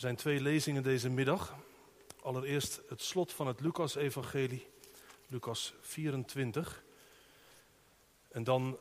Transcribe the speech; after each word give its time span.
Er 0.00 0.06
zijn 0.06 0.18
twee 0.18 0.40
lezingen 0.40 0.82
deze 0.82 1.08
middag. 1.08 1.56
Allereerst 2.22 2.80
het 2.88 3.02
slot 3.02 3.32
van 3.32 3.46
het 3.46 3.60
Lucas-evangelie, 3.60 4.66
Lucas 5.26 5.74
24. 5.80 6.84
En 8.28 8.44
dan 8.44 8.78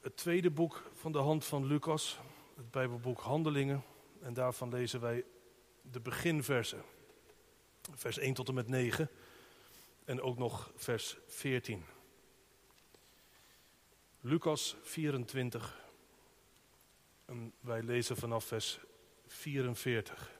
het 0.00 0.16
tweede 0.16 0.50
boek 0.50 0.90
van 0.94 1.12
de 1.12 1.18
hand 1.18 1.44
van 1.44 1.66
Lucas, 1.66 2.18
het 2.56 2.70
Bijbelboek 2.70 3.20
Handelingen. 3.20 3.84
En 4.20 4.34
daarvan 4.34 4.68
lezen 4.68 5.00
wij 5.00 5.24
de 5.82 6.00
beginversen. 6.00 6.82
Vers 7.94 8.18
1 8.18 8.34
tot 8.34 8.48
en 8.48 8.54
met 8.54 8.68
9. 8.68 9.10
En 10.04 10.20
ook 10.20 10.38
nog 10.38 10.72
vers 10.76 11.16
14. 11.26 11.84
Lucas 14.20 14.76
24. 14.82 15.84
En 17.24 17.52
wij 17.60 17.82
lezen 17.82 18.16
vanaf 18.16 18.44
vers 18.44 18.80
44. 19.26 20.32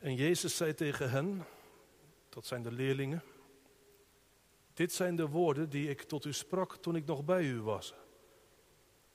En 0.00 0.14
Jezus 0.14 0.56
zei 0.56 0.74
tegen 0.74 1.10
hen, 1.10 1.46
dat 2.28 2.46
zijn 2.46 2.62
de 2.62 2.72
leerlingen, 2.72 3.22
dit 4.74 4.92
zijn 4.92 5.16
de 5.16 5.28
woorden 5.28 5.70
die 5.70 5.88
ik 5.88 6.02
tot 6.02 6.24
u 6.24 6.32
sprak 6.32 6.76
toen 6.76 6.96
ik 6.96 7.06
nog 7.06 7.24
bij 7.24 7.44
u 7.44 7.60
was. 7.60 7.94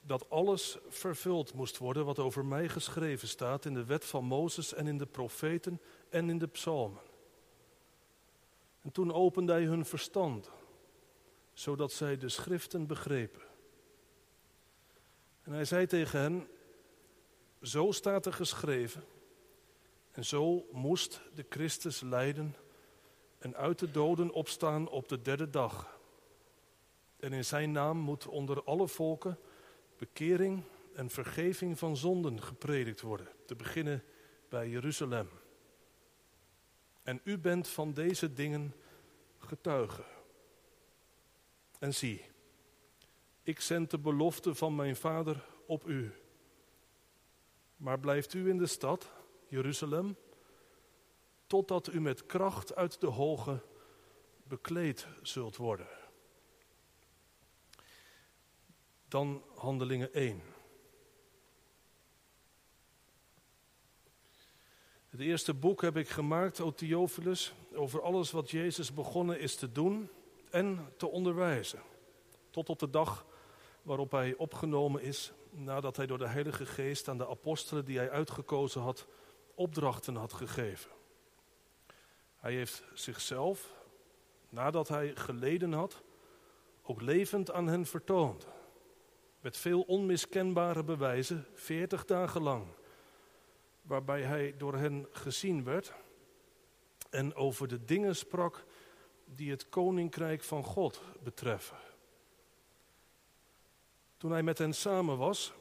Dat 0.02 0.30
alles 0.30 0.78
vervuld 0.88 1.54
moest 1.54 1.78
worden 1.78 2.06
wat 2.06 2.20
over 2.20 2.46
mij 2.46 2.70
geschreven 2.70 3.28
staat 3.28 3.66
in 3.66 3.74
de 3.74 3.86
wet 3.86 4.06
van 4.06 4.24
Mozes 4.24 4.74
en 4.74 4.88
in 4.88 4.98
de 4.98 5.06
profeten 5.06 5.82
en 6.10 6.30
in 6.30 6.38
de 6.38 6.48
psalmen. 6.48 7.02
En 8.86 8.92
toen 8.92 9.14
opende 9.14 9.52
hij 9.52 9.64
hun 9.64 9.86
verstand, 9.86 10.52
zodat 11.54 11.92
zij 11.92 12.18
de 12.18 12.30
schriften 12.30 12.88
begrepen. 12.88 13.42
En 15.42 15.52
hij 15.52 15.66
zei 15.66 15.86
tegen 15.86 16.20
hen, 16.20 16.48
zo 17.62 17.92
staat 17.92 18.26
er 18.26 18.34
geschreven, 18.34 19.04
en 20.12 20.26
zo 20.26 20.68
moest 20.72 21.22
de 21.34 21.46
Christus 21.50 22.02
lijden 22.02 22.56
en 23.38 23.56
uit 23.56 23.80
de 23.80 23.92
doden 23.92 24.32
opstaan 24.32 24.90
op 24.90 25.08
de 25.08 25.22
derde 25.22 25.50
dag. 25.50 26.00
En 27.20 27.34
in 27.34 27.46
zijn 27.46 27.72
naam 27.72 27.98
moet 27.98 28.28
onder 28.28 28.64
alle 28.64 28.88
volken 28.88 29.40
bekering 29.98 30.64
en 30.94 31.10
vergeving 31.10 31.80
van 31.80 31.98
zonden 31.98 32.42
gepredikt 32.42 33.02
worden, 33.02 33.28
te 33.46 33.56
beginnen 33.56 34.04
bij 34.50 34.70
Jeruzalem. 34.70 35.30
En 37.06 37.22
u 37.24 37.38
bent 37.38 37.68
van 37.68 37.94
deze 37.94 38.34
dingen 38.34 38.76
getuige. 39.38 40.04
En 41.80 41.94
zie, 41.94 42.26
ik 43.44 43.60
zend 43.60 43.92
de 43.92 43.98
belofte 43.98 44.56
van 44.56 44.76
mijn 44.76 44.96
vader 44.96 45.46
op 45.66 45.88
u. 45.88 46.14
Maar 47.78 48.00
blijft 48.00 48.34
u 48.34 48.50
in 48.50 48.58
de 48.58 48.68
stad, 48.68 49.12
Jeruzalem, 49.48 50.18
totdat 51.48 51.94
u 51.94 52.02
met 52.02 52.26
kracht 52.26 52.76
uit 52.76 53.02
de 53.02 53.08
hoge 53.08 53.62
bekleed 54.44 55.08
zult 55.22 55.56
worden. 55.56 55.88
Dan 59.08 59.44
handelingen 59.56 60.14
1. 60.14 60.42
Het 65.16 65.24
eerste 65.24 65.54
boek 65.54 65.82
heb 65.82 65.98
ik 65.98 66.10
gemaakt, 66.10 66.60
O 66.62 66.72
Theophilus, 66.72 67.54
over 67.74 68.02
alles 68.02 68.32
wat 68.32 68.52
Jezus 68.52 68.94
begonnen 68.94 69.40
is 69.40 69.56
te 69.56 69.72
doen 69.72 70.10
en 70.50 70.94
te 70.98 71.08
onderwijzen. 71.08 71.82
Tot 72.50 72.70
op 72.70 72.80
de 72.80 72.90
dag 72.90 73.26
waarop 73.82 74.12
hij 74.12 74.36
opgenomen 74.38 75.02
is, 75.02 75.32
nadat 75.50 75.98
hij 75.98 76.06
door 76.06 76.18
de 76.18 76.28
Heilige 76.28 76.66
Geest 76.66 77.08
aan 77.08 77.18
de 77.18 77.28
apostelen 77.28 77.86
die 77.86 77.98
hij 77.98 78.10
uitgekozen 78.10 78.82
had, 78.82 79.08
opdrachten 79.54 80.16
had 80.16 80.34
gegeven. 80.34 80.92
Hij 82.36 82.54
heeft 82.54 82.84
zichzelf, 82.94 83.74
nadat 84.50 84.88
hij 84.88 85.16
geleden 85.16 85.74
had, 85.74 86.02
ook 86.82 87.02
levend 87.02 87.52
aan 87.52 87.68
hen 87.68 87.86
vertoond. 87.86 88.48
Met 89.42 89.58
veel 89.58 89.82
onmiskenbare 89.82 90.84
bewijzen, 90.84 91.48
veertig 91.54 92.06
dagen 92.06 92.42
lang. 92.42 92.68
Waarbij 93.86 94.22
hij 94.22 94.58
door 94.58 94.76
hen 94.76 95.08
gezien 95.12 95.64
werd 95.64 95.94
en 97.10 97.36
over 97.36 97.68
de 97.68 97.86
dingen 97.86 98.16
sprak 98.16 98.66
die 99.26 99.52
het 99.52 99.70
koninkrijk 99.70 100.44
van 100.44 100.64
God 100.64 101.02
betreffen. 101.24 101.78
Toen 104.18 104.32
hij 104.32 104.44
met 104.44 104.58
hen 104.58 104.74
samen 104.74 105.18
was, 105.18 105.54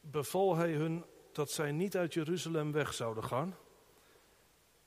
beval 0.00 0.56
hij 0.56 0.72
hun 0.72 1.04
dat 1.32 1.50
zij 1.50 1.72
niet 1.72 1.96
uit 1.96 2.14
Jeruzalem 2.14 2.72
weg 2.72 2.94
zouden 2.94 3.24
gaan, 3.24 3.56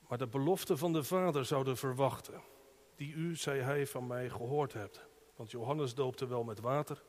maar 0.08 0.18
de 0.18 0.26
belofte 0.26 0.76
van 0.76 0.92
de 0.92 1.04
Vader 1.04 1.44
zouden 1.44 1.76
verwachten, 1.76 2.42
die 2.96 3.12
u, 3.14 3.36
zei 3.36 3.60
hij, 3.60 3.86
van 3.86 4.06
mij 4.06 4.30
gehoord 4.30 4.72
hebt. 4.72 5.00
Want 5.36 5.50
Johannes 5.50 5.94
doopte 5.94 6.26
wel 6.26 6.44
met 6.44 6.60
water, 6.60 7.02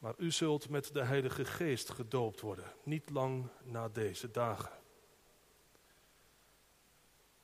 maar 0.00 0.14
u 0.16 0.30
zult 0.30 0.68
met 0.68 0.94
de 0.94 1.02
Heilige 1.02 1.44
Geest 1.44 1.90
gedoopt 1.90 2.40
worden, 2.40 2.72
niet 2.82 3.10
lang 3.10 3.48
na 3.62 3.88
deze 3.88 4.30
dagen. 4.30 4.72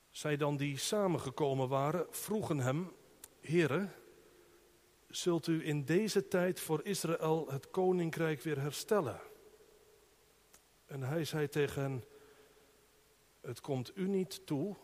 Zij 0.09 0.37
dan 0.37 0.57
die 0.57 0.77
samengekomen 0.77 1.67
waren, 1.67 2.07
vroegen 2.09 2.59
hem, 2.59 2.91
Heere, 3.41 3.89
zult 5.07 5.47
u 5.47 5.65
in 5.65 5.85
deze 5.85 6.27
tijd 6.27 6.59
voor 6.59 6.85
Israël 6.85 7.47
het 7.49 7.69
koninkrijk 7.69 8.41
weer 8.41 8.59
herstellen? 8.59 9.21
En 10.85 11.01
hij 11.01 11.25
zei 11.25 11.49
tegen 11.49 11.81
hen, 11.81 12.03
het 13.41 13.61
komt 13.61 13.97
u 13.97 14.07
niet 14.07 14.45
toe 14.45 14.75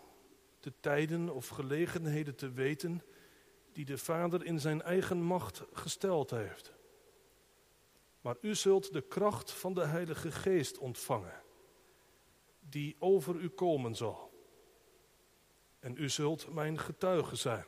de 0.60 0.74
tijden 0.80 1.30
of 1.30 1.48
gelegenheden 1.48 2.36
te 2.36 2.52
weten 2.52 3.02
die 3.72 3.86
de 3.86 3.98
Vader 3.98 4.46
in 4.46 4.60
zijn 4.60 4.82
eigen 4.82 5.22
macht 5.22 5.64
gesteld 5.72 6.30
heeft. 6.30 6.74
Maar 8.24 8.36
u 8.42 8.56
zult 8.56 8.94
de 8.94 9.02
kracht 9.02 9.52
van 9.52 9.74
de 9.74 9.86
Heilige 9.86 10.32
Geest 10.32 10.78
ontvangen, 10.78 11.42
die 12.60 12.96
over 13.00 13.36
u 13.36 13.50
komen 13.50 13.96
zal. 13.96 14.32
En 15.80 15.96
u 15.98 16.10
zult 16.10 16.54
mijn 16.54 16.80
getuige 16.80 17.36
zijn, 17.36 17.66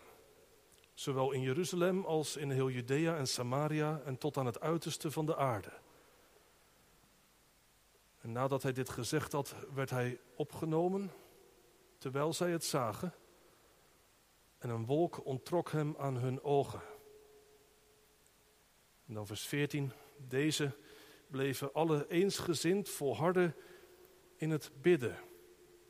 zowel 0.94 1.32
in 1.32 1.42
Jeruzalem 1.42 2.06
als 2.06 2.36
in 2.36 2.52
heel 2.52 2.70
Judea 2.70 3.18
en 3.18 3.28
Samaria 3.28 4.02
en 4.06 4.18
tot 4.18 4.38
aan 4.38 4.46
het 4.46 4.60
uiterste 4.60 5.12
van 5.12 5.26
de 5.26 5.36
aarde. 5.36 5.72
En 8.22 8.32
nadat 8.32 8.64
hij 8.64 8.74
dit 8.74 8.90
gezegd 8.90 9.32
had, 9.32 9.56
werd 9.74 9.90
hij 9.90 10.20
opgenomen, 10.36 11.12
terwijl 11.98 12.34
zij 12.34 12.52
het 12.52 12.64
zagen. 12.64 13.14
En 14.58 14.70
een 14.70 14.86
wolk 14.86 15.26
onttrok 15.26 15.72
hem 15.72 15.96
aan 15.98 16.16
hun 16.16 16.44
ogen. 16.44 16.81
En 19.08 19.13
dan 19.13 19.28
vers 19.28 19.48
14. 19.48 19.92
Deze 20.17 20.71
bleven 21.27 21.73
alle 21.73 22.07
eensgezind 22.07 22.89
volharden 22.89 23.56
in 24.35 24.50
het 24.50 24.71
bidden 24.81 25.17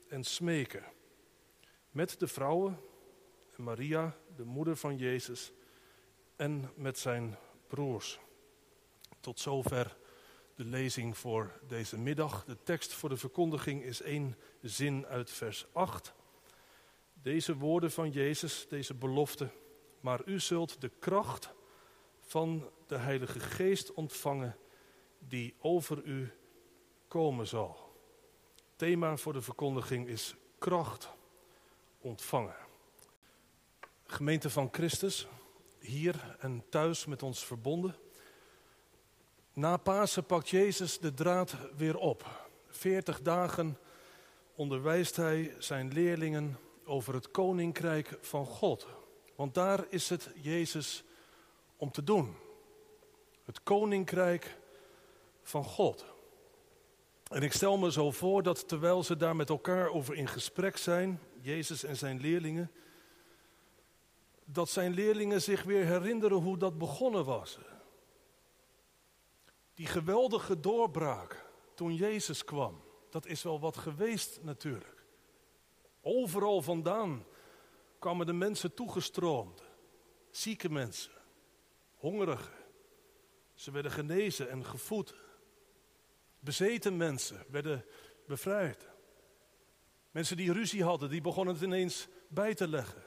en 0.08 0.24
smeken. 0.24 0.84
Met 1.92 2.20
de 2.20 2.28
vrouwen 2.28 2.80
en 3.58 3.64
Maria, 3.64 4.18
de 4.36 4.44
moeder 4.44 4.78
van 4.78 4.98
Jezus, 4.98 5.52
en 6.36 6.72
met 6.76 6.98
zijn 6.98 7.38
broers. 7.68 8.20
Tot 9.20 9.40
zover 9.40 9.98
de 10.56 10.66
lezing 10.66 11.18
voor 11.18 11.60
deze 11.68 11.98
middag. 11.98 12.44
De 12.46 12.58
tekst 12.64 12.94
voor 12.94 13.10
de 13.10 13.18
verkondiging 13.18 13.84
is 13.84 14.02
één 14.02 14.38
zin 14.62 15.06
uit 15.06 15.32
vers 15.32 15.66
8. 15.72 16.14
Deze 17.14 17.56
woorden 17.56 17.92
van 17.92 18.12
Jezus, 18.12 18.66
deze 18.70 18.94
belofte. 18.94 19.50
Maar 20.00 20.22
u 20.26 20.40
zult 20.40 20.82
de 20.82 20.92
kracht 21.00 21.54
van 22.26 22.70
de 22.88 22.98
Heilige 22.98 23.40
Geest 23.40 23.94
ontvangen 23.94 24.58
die 25.20 25.56
over 25.60 26.04
u 26.04 26.32
komen 27.08 27.48
zal. 27.48 27.94
Thema 28.76 29.18
voor 29.18 29.34
de 29.34 29.42
verkondiging 29.42 30.08
is 30.08 30.36
kracht 30.58 31.10
ontvangen. 32.00 32.56
Gemeente 34.06 34.50
van 34.50 34.70
Christus, 34.72 35.28
hier 35.80 36.38
en 36.40 36.64
thuis 36.70 37.06
met 37.06 37.24
ons 37.24 37.46
verbonden. 37.46 37.96
Na 39.54 39.78
Pasen 39.78 40.26
pakt 40.26 40.50
Jezus 40.50 41.00
de 41.00 41.14
draad 41.14 41.56
weer 41.78 41.98
op. 41.98 42.48
Veertig 42.68 43.22
dagen 43.22 43.78
onderwijst 44.56 45.16
hij 45.16 45.56
zijn 45.60 45.94
leerlingen 45.94 46.58
over 46.86 47.14
het 47.14 47.32
koninkrijk 47.32 48.18
van 48.22 48.46
God. 48.46 48.88
Want 49.36 49.54
daar 49.54 49.86
is 49.90 50.10
het 50.10 50.30
Jezus 50.36 51.04
om 51.78 51.92
te 51.92 52.04
doen. 52.04 52.36
Het 53.44 53.64
koninkrijk 53.64 54.58
van 55.42 55.64
God. 55.64 56.06
En 57.28 57.42
ik 57.42 57.52
stel 57.52 57.78
me 57.78 57.92
zo 57.92 58.12
voor 58.12 58.44
dat 58.44 58.68
terwijl 58.68 59.04
ze 59.04 59.18
daar 59.18 59.36
met 59.36 59.50
elkaar 59.50 59.90
over 59.90 60.16
in 60.16 60.28
gesprek 60.28 60.78
zijn, 60.78 61.20
Jezus 61.42 61.84
en 61.84 61.98
zijn 61.98 62.20
leerlingen, 62.20 62.72
dat 64.46 64.70
zijn 64.70 64.94
leerlingen 64.94 65.42
zich 65.42 65.64
weer 65.64 65.86
herinneren 65.86 66.38
hoe 66.38 66.58
dat 66.58 66.78
begonnen 66.78 67.26
was. 67.26 67.60
Die 69.74 69.88
geweldige 69.88 70.60
doorbraak 70.60 71.46
toen 71.74 71.96
Jezus 71.96 72.44
kwam, 72.44 72.82
dat 73.10 73.26
is 73.26 73.44
wel 73.44 73.60
wat 73.60 73.78
geweest 73.78 74.40
natuurlijk. 74.42 75.04
Overal 76.02 76.62
vandaan 76.62 77.26
kwamen 78.00 78.26
de 78.26 78.34
mensen 78.34 78.74
toegestroomd. 78.74 79.64
Zieke 80.32 80.70
mensen, 80.70 81.12
hongerigen. 81.96 82.54
Ze 83.54 83.72
werden 83.72 83.92
genezen 83.92 84.50
en 84.50 84.66
gevoed. 84.66 85.16
Bezeten 86.40 86.98
mensen 86.98 87.46
werden 87.50 87.86
bevrijd. 88.28 88.90
Mensen 90.12 90.38
die 90.38 90.54
ruzie 90.54 90.84
hadden, 90.84 91.10
die 91.10 91.22
begonnen 91.22 91.54
het 91.54 91.64
ineens 91.64 92.08
bij 92.28 92.54
te 92.54 92.68
leggen. 92.68 93.04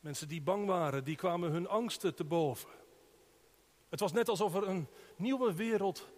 Mensen 0.00 0.28
die 0.28 0.42
bang 0.42 0.66
waren, 0.66 1.04
die 1.04 1.16
kwamen 1.16 1.50
hun 1.50 1.68
angsten 1.68 2.14
te 2.14 2.24
boven. 2.24 2.70
Het 3.88 4.00
was 4.00 4.12
net 4.12 4.28
alsof 4.28 4.54
er 4.54 4.68
een 4.68 4.88
nieuwe 5.16 5.54
wereld 5.54 6.08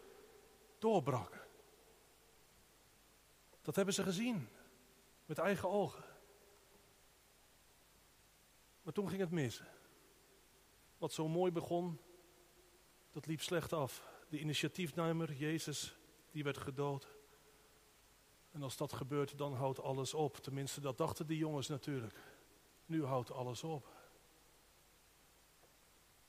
doorbrak. 0.78 1.46
Dat 3.62 3.76
hebben 3.76 3.94
ze 3.94 4.02
gezien, 4.02 4.48
met 5.26 5.38
eigen 5.38 5.68
ogen. 5.68 6.04
Maar 8.82 8.92
toen 8.92 9.08
ging 9.08 9.20
het 9.20 9.30
mis. 9.30 9.62
Wat 11.04 11.12
zo 11.12 11.28
mooi 11.28 11.52
begon, 11.52 12.00
dat 13.12 13.26
liep 13.26 13.40
slecht 13.40 13.72
af. 13.72 14.02
De 14.28 14.38
initiatiefnemer, 14.38 15.32
Jezus, 15.32 15.96
die 16.30 16.44
werd 16.44 16.58
gedood. 16.58 17.08
En 18.50 18.62
als 18.62 18.76
dat 18.76 18.92
gebeurt, 18.92 19.38
dan 19.38 19.54
houdt 19.54 19.82
alles 19.82 20.14
op. 20.14 20.36
Tenminste, 20.36 20.80
dat 20.80 20.98
dachten 20.98 21.26
die 21.26 21.38
jongens 21.38 21.68
natuurlijk. 21.68 22.14
Nu 22.86 23.04
houdt 23.04 23.32
alles 23.32 23.64
op. 23.64 23.88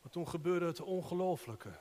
Maar 0.02 0.12
toen 0.12 0.28
gebeurde 0.28 0.66
het 0.66 0.82
ongelooflijke. 0.82 1.80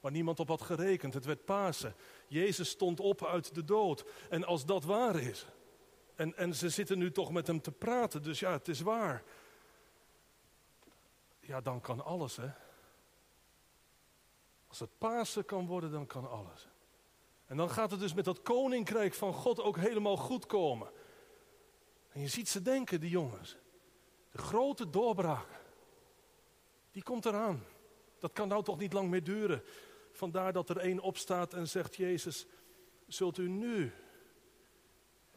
Waar 0.00 0.12
niemand 0.12 0.40
op 0.40 0.48
had 0.48 0.62
gerekend. 0.62 1.14
Het 1.14 1.24
werd 1.24 1.44
Pasen. 1.44 1.94
Jezus 2.28 2.68
stond 2.68 3.00
op 3.00 3.24
uit 3.24 3.54
de 3.54 3.64
dood. 3.64 4.04
En 4.30 4.44
als 4.44 4.66
dat 4.66 4.84
waar 4.84 5.20
is. 5.20 5.46
En, 6.14 6.36
en 6.36 6.54
ze 6.54 6.68
zitten 6.68 6.98
nu 6.98 7.12
toch 7.12 7.30
met 7.32 7.46
hem 7.46 7.60
te 7.60 7.72
praten. 7.72 8.22
Dus 8.22 8.40
ja, 8.40 8.52
het 8.52 8.68
is 8.68 8.80
waar. 8.80 9.24
Ja, 11.50 11.60
dan 11.60 11.80
kan 11.80 12.04
alles, 12.04 12.36
hè. 12.36 12.50
Als 14.66 14.78
het 14.78 14.98
Pasen 14.98 15.44
kan 15.44 15.66
worden, 15.66 15.90
dan 15.90 16.06
kan 16.06 16.30
alles. 16.30 16.68
En 17.46 17.56
dan 17.56 17.70
gaat 17.70 17.90
het 17.90 18.00
dus 18.00 18.14
met 18.14 18.24
dat 18.24 18.42
koninkrijk 18.42 19.14
van 19.14 19.32
God 19.32 19.60
ook 19.60 19.76
helemaal 19.76 20.16
goed 20.16 20.46
komen. 20.46 20.90
En 22.08 22.20
je 22.20 22.28
ziet 22.28 22.48
ze 22.48 22.62
denken, 22.62 23.00
die 23.00 23.10
jongens. 23.10 23.56
De 24.30 24.38
grote 24.38 24.90
doorbraak. 24.90 25.48
Die 26.90 27.02
komt 27.02 27.26
eraan. 27.26 27.64
Dat 28.18 28.32
kan 28.32 28.48
nou 28.48 28.64
toch 28.64 28.78
niet 28.78 28.92
lang 28.92 29.10
meer 29.10 29.24
duren. 29.24 29.62
Vandaar 30.12 30.52
dat 30.52 30.68
er 30.68 30.78
één 30.78 31.00
opstaat 31.00 31.54
en 31.54 31.68
zegt: 31.68 31.96
Jezus, 31.96 32.46
zult 33.06 33.38
u 33.38 33.48
nu, 33.48 33.92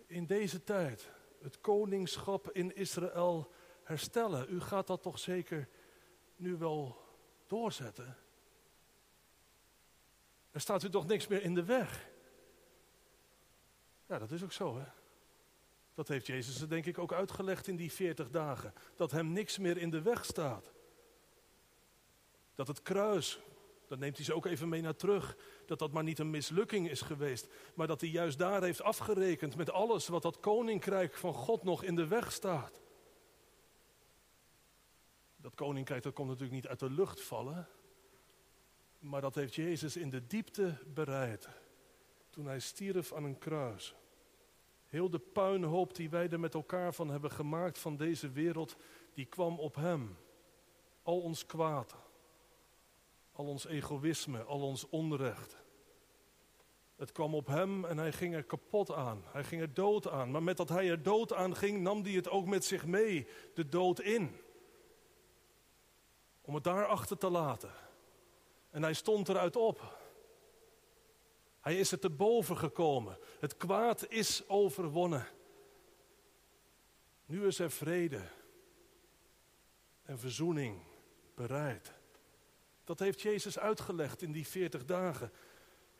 in 0.05 0.25
deze 0.25 0.63
tijd, 0.63 1.09
het 1.41 1.61
koningschap 1.61 2.51
in 2.51 2.75
Israël 2.75 3.51
herstellen? 3.83 4.45
U 4.49 4.61
gaat 4.61 4.87
dat 4.87 5.01
toch 5.01 5.19
zeker 5.19 5.69
nu 6.35 6.57
wel 6.57 6.97
doorzetten? 7.47 8.17
Er 10.51 10.61
staat 10.61 10.83
u 10.83 10.89
toch 10.89 11.05
niks 11.05 11.27
meer 11.27 11.41
in 11.43 11.53
de 11.53 11.63
weg? 11.63 12.09
Ja, 14.07 14.19
dat 14.19 14.31
is 14.31 14.43
ook 14.43 14.51
zo, 14.51 14.77
hè? 14.77 14.85
Dat 15.93 16.07
heeft 16.07 16.27
Jezus 16.27 16.61
er 16.61 16.69
denk 16.69 16.85
ik 16.85 16.97
ook 16.97 17.13
uitgelegd 17.13 17.67
in 17.67 17.75
die 17.75 17.91
40 17.91 18.29
dagen. 18.29 18.73
Dat 18.95 19.11
hem 19.11 19.31
niks 19.31 19.57
meer 19.57 19.77
in 19.77 19.89
de 19.89 20.01
weg 20.01 20.25
staat. 20.25 20.71
Dat 22.55 22.67
het 22.67 22.81
kruis, 22.81 23.39
dat 23.87 23.99
neemt 23.99 24.15
hij 24.15 24.25
ze 24.25 24.33
ook 24.33 24.45
even 24.45 24.69
mee 24.69 24.81
naar 24.81 24.95
terug, 24.95 25.37
dat 25.65 25.79
dat 25.79 25.91
maar 25.91 26.03
niet 26.03 26.19
een 26.19 26.29
mislukking 26.29 26.89
is 26.89 27.01
geweest, 27.01 27.47
maar 27.73 27.87
dat 27.87 28.01
hij 28.01 28.09
juist 28.09 28.37
daar 28.37 28.63
heeft 28.63 28.81
afgerekend 28.81 29.55
met 29.55 29.71
alles 29.71 30.07
wat 30.07 30.21
dat 30.21 30.39
koninkrijk 30.39 31.15
van 31.15 31.33
God 31.33 31.63
nog 31.63 31.83
in 31.83 31.95
de 31.95 32.07
weg 32.07 32.31
staat. 32.31 32.82
Dat 35.43 35.55
koninkrijk 35.55 36.03
dat 36.03 36.13
komt 36.13 36.27
natuurlijk 36.27 36.55
niet 36.55 36.67
uit 36.67 36.79
de 36.79 36.89
lucht 36.89 37.21
vallen, 37.21 37.67
maar 38.99 39.21
dat 39.21 39.35
heeft 39.35 39.55
Jezus 39.55 39.97
in 39.97 40.09
de 40.09 40.27
diepte 40.27 40.77
bereid 40.93 41.49
toen 42.29 42.45
hij 42.45 42.59
stierf 42.59 43.13
aan 43.13 43.23
een 43.23 43.37
kruis. 43.37 43.95
Heel 44.85 45.09
de 45.09 45.19
puinhoop 45.19 45.95
die 45.95 46.09
wij 46.09 46.29
er 46.29 46.39
met 46.39 46.53
elkaar 46.53 46.93
van 46.93 47.09
hebben 47.09 47.31
gemaakt 47.31 47.79
van 47.79 47.97
deze 47.97 48.31
wereld, 48.31 48.75
die 49.13 49.25
kwam 49.25 49.59
op 49.59 49.75
hem. 49.75 50.17
Al 51.01 51.21
ons 51.21 51.45
kwaad, 51.45 51.95
al 53.31 53.45
ons 53.45 53.65
egoïsme, 53.65 54.43
al 54.43 54.61
ons 54.61 54.89
onrecht. 54.89 55.57
Het 56.95 57.11
kwam 57.11 57.35
op 57.35 57.47
hem 57.47 57.85
en 57.85 57.97
hij 57.97 58.11
ging 58.11 58.33
er 58.35 58.43
kapot 58.43 58.91
aan. 58.91 59.23
Hij 59.25 59.43
ging 59.43 59.61
er 59.61 59.73
dood 59.73 60.07
aan. 60.07 60.31
Maar 60.31 60.43
met 60.43 60.57
dat 60.57 60.69
hij 60.69 60.89
er 60.89 61.03
dood 61.03 61.33
aan 61.33 61.55
ging, 61.55 61.81
nam 61.81 62.03
hij 62.03 62.11
het 62.11 62.29
ook 62.29 62.45
met 62.45 62.65
zich 62.65 62.85
mee, 62.85 63.27
de 63.53 63.69
dood 63.69 63.99
in. 63.99 64.35
Om 66.45 66.55
het 66.55 66.63
daar 66.63 66.85
achter 66.85 67.17
te 67.17 67.29
laten. 67.29 67.71
En 68.69 68.83
hij 68.83 68.93
stond 68.93 69.29
eruit 69.29 69.55
op. 69.55 70.01
Hij 71.59 71.77
is 71.77 71.91
er 71.91 71.99
te 71.99 72.09
boven 72.09 72.57
gekomen. 72.57 73.17
Het 73.39 73.57
kwaad 73.57 74.05
is 74.09 74.47
overwonnen. 74.47 75.27
Nu 77.25 77.45
is 77.45 77.59
er 77.59 77.71
vrede 77.71 78.21
en 80.03 80.19
verzoening 80.19 80.81
bereid. 81.35 81.91
Dat 82.83 82.99
heeft 82.99 83.21
Jezus 83.21 83.59
uitgelegd 83.59 84.21
in 84.21 84.31
die 84.31 84.47
40 84.47 84.85
dagen. 84.85 85.31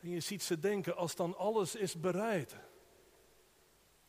En 0.00 0.08
je 0.08 0.20
ziet 0.20 0.42
ze 0.42 0.58
denken, 0.58 0.96
als 0.96 1.14
dan 1.14 1.36
alles 1.36 1.74
is 1.74 2.00
bereid, 2.00 2.56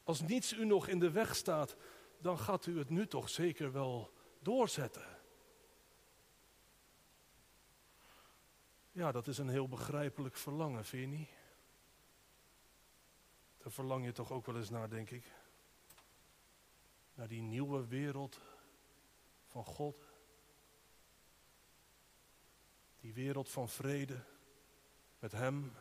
als 0.03 0.21
niets 0.21 0.53
u 0.53 0.65
nog 0.65 0.87
in 0.87 0.99
de 0.99 1.11
weg 1.11 1.35
staat, 1.35 1.75
dan 2.17 2.39
gaat 2.39 2.65
u 2.65 2.77
het 2.77 2.89
nu 2.89 3.07
toch 3.07 3.29
zeker 3.29 3.71
wel 3.71 4.11
doorzetten. 4.39 5.14
Ja, 8.95 9.11
dat 9.11 9.27
is 9.27 9.37
een 9.37 9.49
heel 9.49 9.67
begrijpelijk 9.67 10.37
verlangen, 10.37 10.85
vind 10.85 11.11
je 11.11 11.17
niet? 11.17 11.29
Daar 13.57 13.71
verlang 13.71 14.05
je 14.05 14.11
toch 14.11 14.31
ook 14.31 14.45
wel 14.45 14.55
eens 14.55 14.69
naar, 14.69 14.89
denk 14.89 15.09
ik. 15.09 15.31
Naar 17.13 17.27
die 17.27 17.41
nieuwe 17.41 17.87
wereld 17.87 18.39
van 19.47 19.65
God. 19.65 20.07
Die 22.99 23.13
wereld 23.13 23.49
van 23.49 23.69
vrede 23.69 24.23
met 25.19 25.31
Hem 25.31 25.73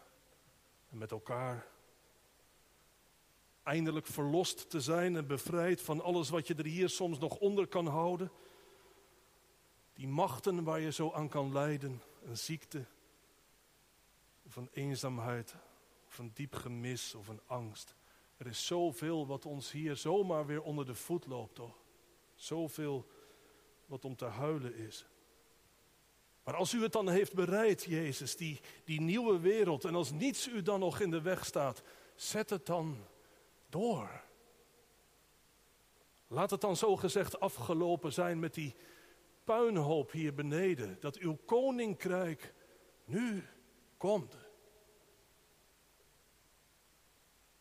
en 0.91 0.99
met 0.99 1.11
elkaar. 1.11 1.67
Eindelijk 3.63 4.07
verlost 4.07 4.71
te 4.71 4.81
zijn 4.81 5.17
en 5.17 5.27
bevrijd 5.27 5.83
van 5.83 6.01
alles 6.01 6.29
wat 6.29 6.47
je 6.47 6.55
er 6.55 6.67
hier 6.67 6.89
soms 6.89 7.19
nog 7.19 7.37
onder 7.37 7.67
kan 7.67 7.87
houden. 7.87 8.31
Die 9.93 10.09
machten 10.09 10.65
waar 10.65 10.81
je 10.81 10.93
zo 10.93 11.13
aan 11.13 11.29
kan 11.29 11.53
lijden, 11.53 12.03
een 12.25 12.39
ziekte 12.39 12.87
of 14.47 14.57
een 14.57 14.69
eenzaamheid 14.73 15.55
of 16.07 16.19
een 16.19 16.31
diep 16.35 16.55
gemis 16.55 17.15
of 17.15 17.29
een 17.29 17.41
angst. 17.47 17.95
Er 18.37 18.47
is 18.47 18.67
zoveel 18.67 19.27
wat 19.27 19.47
ons 19.47 19.71
hier 19.71 19.97
zomaar 19.97 20.47
weer 20.47 20.63
onder 20.63 20.87
de 20.87 20.95
voet 20.95 21.27
loopt, 21.27 21.55
toch? 21.55 21.83
Zoveel 22.35 23.07
wat 23.87 24.05
om 24.05 24.17
te 24.17 24.25
huilen 24.25 24.77
is. 24.77 25.07
Maar 26.45 26.55
als 26.55 26.73
u 26.73 26.83
het 26.83 26.93
dan 26.93 27.09
heeft 27.09 27.35
bereid, 27.35 27.85
Jezus, 27.85 28.37
die, 28.37 28.61
die 28.85 29.01
nieuwe 29.01 29.39
wereld, 29.39 29.85
en 29.85 29.95
als 29.95 30.11
niets 30.11 30.49
u 30.49 30.63
dan 30.63 30.81
nog 30.81 31.01
in 31.01 31.11
de 31.11 31.21
weg 31.21 31.47
staat, 31.47 31.83
zet 32.15 32.51
het 32.51 32.67
dan 32.67 33.05
door. 33.69 34.23
Laat 36.27 36.51
het 36.51 36.61
dan 36.61 36.77
zo 36.77 36.97
gezegd 36.97 37.41
afgelopen 37.41 38.13
zijn 38.13 38.39
met 38.39 38.55
die 38.55 38.75
puinhoop 39.45 40.11
hier 40.11 40.35
beneden, 40.35 40.97
dat 41.01 41.17
uw 41.17 41.39
koninkrijk 41.45 42.55
nu 43.05 43.45
komt. 44.05 44.37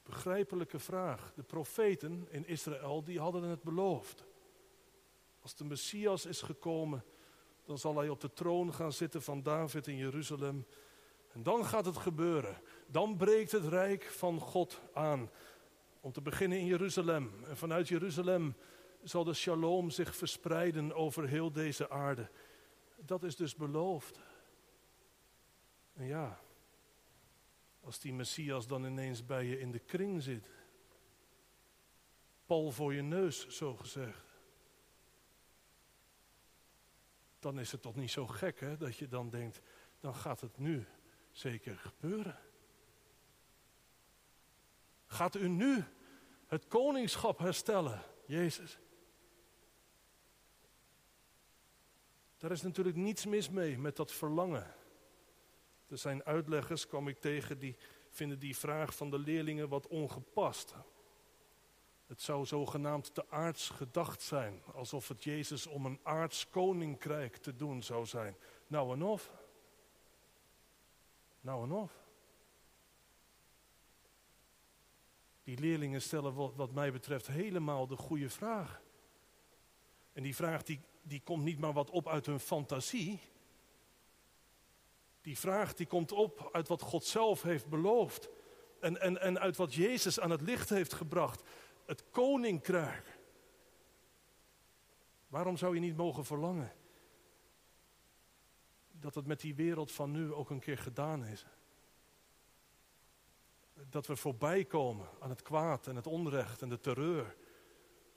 Begrijpelijke 0.03 0.79
vraag. 0.79 1.31
De 1.35 1.43
profeten 1.43 2.27
in 2.29 2.47
Israël, 2.47 3.03
die 3.03 3.19
hadden 3.19 3.43
het 3.43 3.61
beloofd. 3.61 4.25
Als 5.41 5.55
de 5.55 5.63
Messias 5.63 6.25
is 6.25 6.41
gekomen, 6.41 7.03
dan 7.65 7.77
zal 7.77 7.97
hij 7.97 8.09
op 8.09 8.21
de 8.21 8.33
troon 8.33 8.73
gaan 8.73 8.91
zitten 8.91 9.21
van 9.21 9.43
David 9.43 9.87
in 9.87 9.97
Jeruzalem. 9.97 10.65
En 11.31 11.43
dan 11.43 11.65
gaat 11.65 11.85
het 11.85 11.97
gebeuren. 11.97 12.61
Dan 12.87 13.17
breekt 13.17 13.51
het 13.51 13.65
rijk 13.65 14.03
van 14.03 14.39
God 14.39 14.81
aan. 14.93 15.29
Om 16.01 16.11
te 16.11 16.21
beginnen 16.21 16.57
in 16.57 16.65
Jeruzalem. 16.65 17.31
En 17.47 17.57
vanuit 17.57 17.87
Jeruzalem 17.87 18.55
zal 19.03 19.23
de 19.23 19.33
shalom 19.33 19.89
zich 19.89 20.15
verspreiden 20.15 20.93
over 20.93 21.27
heel 21.27 21.51
deze 21.51 21.89
aarde. 21.89 22.29
Dat 23.05 23.23
is 23.23 23.35
dus 23.35 23.55
beloofd. 23.55 24.19
En 25.93 26.05
ja, 26.05 26.39
als 27.81 27.99
die 27.99 28.13
Messias 28.13 28.67
dan 28.67 28.85
ineens 28.85 29.25
bij 29.25 29.45
je 29.45 29.59
in 29.59 29.71
de 29.71 29.79
kring 29.79 30.23
zit. 30.23 30.49
Pal 32.45 32.71
voor 32.71 32.93
je 32.93 33.01
neus, 33.01 33.47
zo 33.47 33.75
gezegd. 33.75 34.33
dan 37.43 37.59
is 37.59 37.71
het 37.71 37.81
toch 37.81 37.95
niet 37.95 38.11
zo 38.11 38.27
gek 38.27 38.59
hè, 38.59 38.77
dat 38.77 38.97
je 38.97 39.07
dan 39.07 39.29
denkt, 39.29 39.61
dan 39.99 40.15
gaat 40.15 40.41
het 40.41 40.57
nu 40.57 40.85
zeker 41.31 41.77
gebeuren. 41.77 42.39
Gaat 45.05 45.35
u 45.35 45.47
nu 45.47 45.83
het 46.47 46.67
koningschap 46.67 47.37
herstellen, 47.39 48.01
Jezus? 48.25 48.79
Daar 52.37 52.51
is 52.51 52.61
natuurlijk 52.61 52.95
niets 52.95 53.25
mis 53.25 53.49
mee 53.49 53.77
met 53.77 53.95
dat 53.95 54.11
verlangen. 54.11 54.75
Er 55.93 55.99
zijn 55.99 56.23
uitleggers, 56.23 56.87
kwam 56.87 57.07
ik 57.07 57.19
tegen, 57.19 57.59
die 57.59 57.75
vinden 58.09 58.39
die 58.39 58.57
vraag 58.57 58.95
van 58.95 59.09
de 59.09 59.19
leerlingen 59.19 59.69
wat 59.69 59.87
ongepast. 59.87 60.75
Het 62.07 62.21
zou 62.21 62.45
zogenaamd 62.45 63.13
te 63.13 63.29
aards 63.29 63.69
gedacht 63.69 64.21
zijn, 64.21 64.61
alsof 64.73 65.07
het 65.07 65.23
Jezus 65.23 65.67
om 65.67 65.85
een 65.85 65.99
aards 66.03 66.49
koninkrijk 66.49 67.37
te 67.37 67.55
doen 67.55 67.83
zou 67.83 68.05
zijn. 68.05 68.35
Nou 68.67 68.93
en 68.93 69.03
of. 69.03 69.31
Nou 71.41 71.63
en 71.63 71.71
of. 71.71 72.05
Die 75.43 75.59
leerlingen 75.59 76.01
stellen 76.01 76.33
wat, 76.33 76.55
wat 76.55 76.71
mij 76.71 76.91
betreft 76.91 77.27
helemaal 77.27 77.87
de 77.87 77.97
goede 77.97 78.29
vraag. 78.29 78.81
En 80.13 80.23
die 80.23 80.35
vraag 80.35 80.63
die, 80.63 80.79
die 81.01 81.21
komt 81.21 81.43
niet 81.43 81.59
maar 81.59 81.73
wat 81.73 81.89
op 81.89 82.07
uit 82.07 82.25
hun 82.25 82.39
fantasie. 82.39 83.19
Die 85.23 85.39
vraag 85.39 85.73
die 85.73 85.85
komt 85.85 86.11
op 86.11 86.49
uit 86.51 86.67
wat 86.67 86.81
God 86.81 87.03
zelf 87.03 87.41
heeft 87.41 87.69
beloofd. 87.69 88.29
En, 88.79 89.01
en, 89.01 89.21
en 89.21 89.39
uit 89.39 89.57
wat 89.57 89.73
Jezus 89.73 90.19
aan 90.19 90.29
het 90.29 90.41
licht 90.41 90.69
heeft 90.69 90.93
gebracht. 90.93 91.43
Het 91.85 92.03
koninkrijk. 92.09 93.19
Waarom 95.27 95.57
zou 95.57 95.73
je 95.73 95.79
niet 95.79 95.97
mogen 95.97 96.25
verlangen 96.25 96.73
dat 98.91 99.15
het 99.15 99.25
met 99.25 99.39
die 99.39 99.55
wereld 99.55 99.91
van 99.91 100.11
nu 100.11 100.33
ook 100.33 100.49
een 100.49 100.59
keer 100.59 100.77
gedaan 100.77 101.25
is? 101.25 101.45
Dat 103.89 104.07
we 104.07 104.15
voorbij 104.15 104.65
komen 104.65 105.09
aan 105.19 105.29
het 105.29 105.41
kwaad 105.41 105.87
en 105.87 105.95
het 105.95 106.07
onrecht 106.07 106.61
en 106.61 106.69
de 106.69 106.79
terreur. 106.79 107.35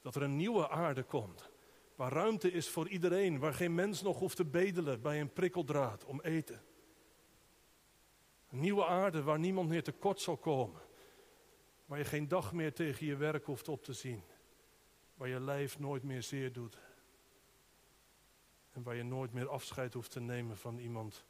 Dat 0.02 0.14
er 0.14 0.22
een 0.22 0.36
nieuwe 0.36 0.68
aarde 0.68 1.02
komt. 1.02 1.50
Waar 1.94 2.12
ruimte 2.12 2.52
is 2.52 2.68
voor 2.68 2.88
iedereen. 2.88 3.38
Waar 3.38 3.54
geen 3.54 3.74
mens 3.74 4.02
nog 4.02 4.18
hoeft 4.18 4.36
te 4.36 4.44
bedelen 4.44 5.00
bij 5.00 5.20
een 5.20 5.32
prikkeldraad 5.32 6.04
om 6.04 6.20
eten. 6.20 6.62
Nieuwe 8.60 8.86
aarde 8.86 9.22
waar 9.22 9.38
niemand 9.38 9.68
meer 9.68 9.82
tekort 9.82 10.20
zal 10.20 10.36
komen. 10.36 10.80
Waar 11.86 11.98
je 11.98 12.04
geen 12.04 12.28
dag 12.28 12.52
meer 12.52 12.72
tegen 12.72 13.06
je 13.06 13.16
werk 13.16 13.44
hoeft 13.44 13.68
op 13.68 13.84
te 13.84 13.92
zien. 13.92 14.22
Waar 15.14 15.28
je 15.28 15.40
lijf 15.40 15.78
nooit 15.78 16.02
meer 16.02 16.22
zeer 16.22 16.52
doet. 16.52 16.78
En 18.72 18.82
waar 18.82 18.94
je 18.94 19.02
nooit 19.02 19.32
meer 19.32 19.48
afscheid 19.48 19.94
hoeft 19.94 20.10
te 20.10 20.20
nemen 20.20 20.56
van 20.56 20.78
iemand 20.78 21.24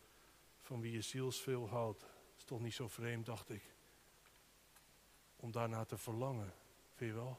van 0.61 0.81
wie 0.81 0.93
je 0.93 1.01
zielsveel 1.01 1.69
houdt. 1.69 2.07
Is 2.37 2.45
toch 2.45 2.61
niet 2.61 2.75
zo 2.75 2.89
vreemd, 2.89 3.27
dacht 3.27 3.51
ik. 3.51 3.75
Om 5.37 5.53
daarna 5.53 5.85
te 5.85 5.99
verlangen, 5.99 6.55
vind 6.95 7.11
je 7.11 7.17
wel? 7.17 7.39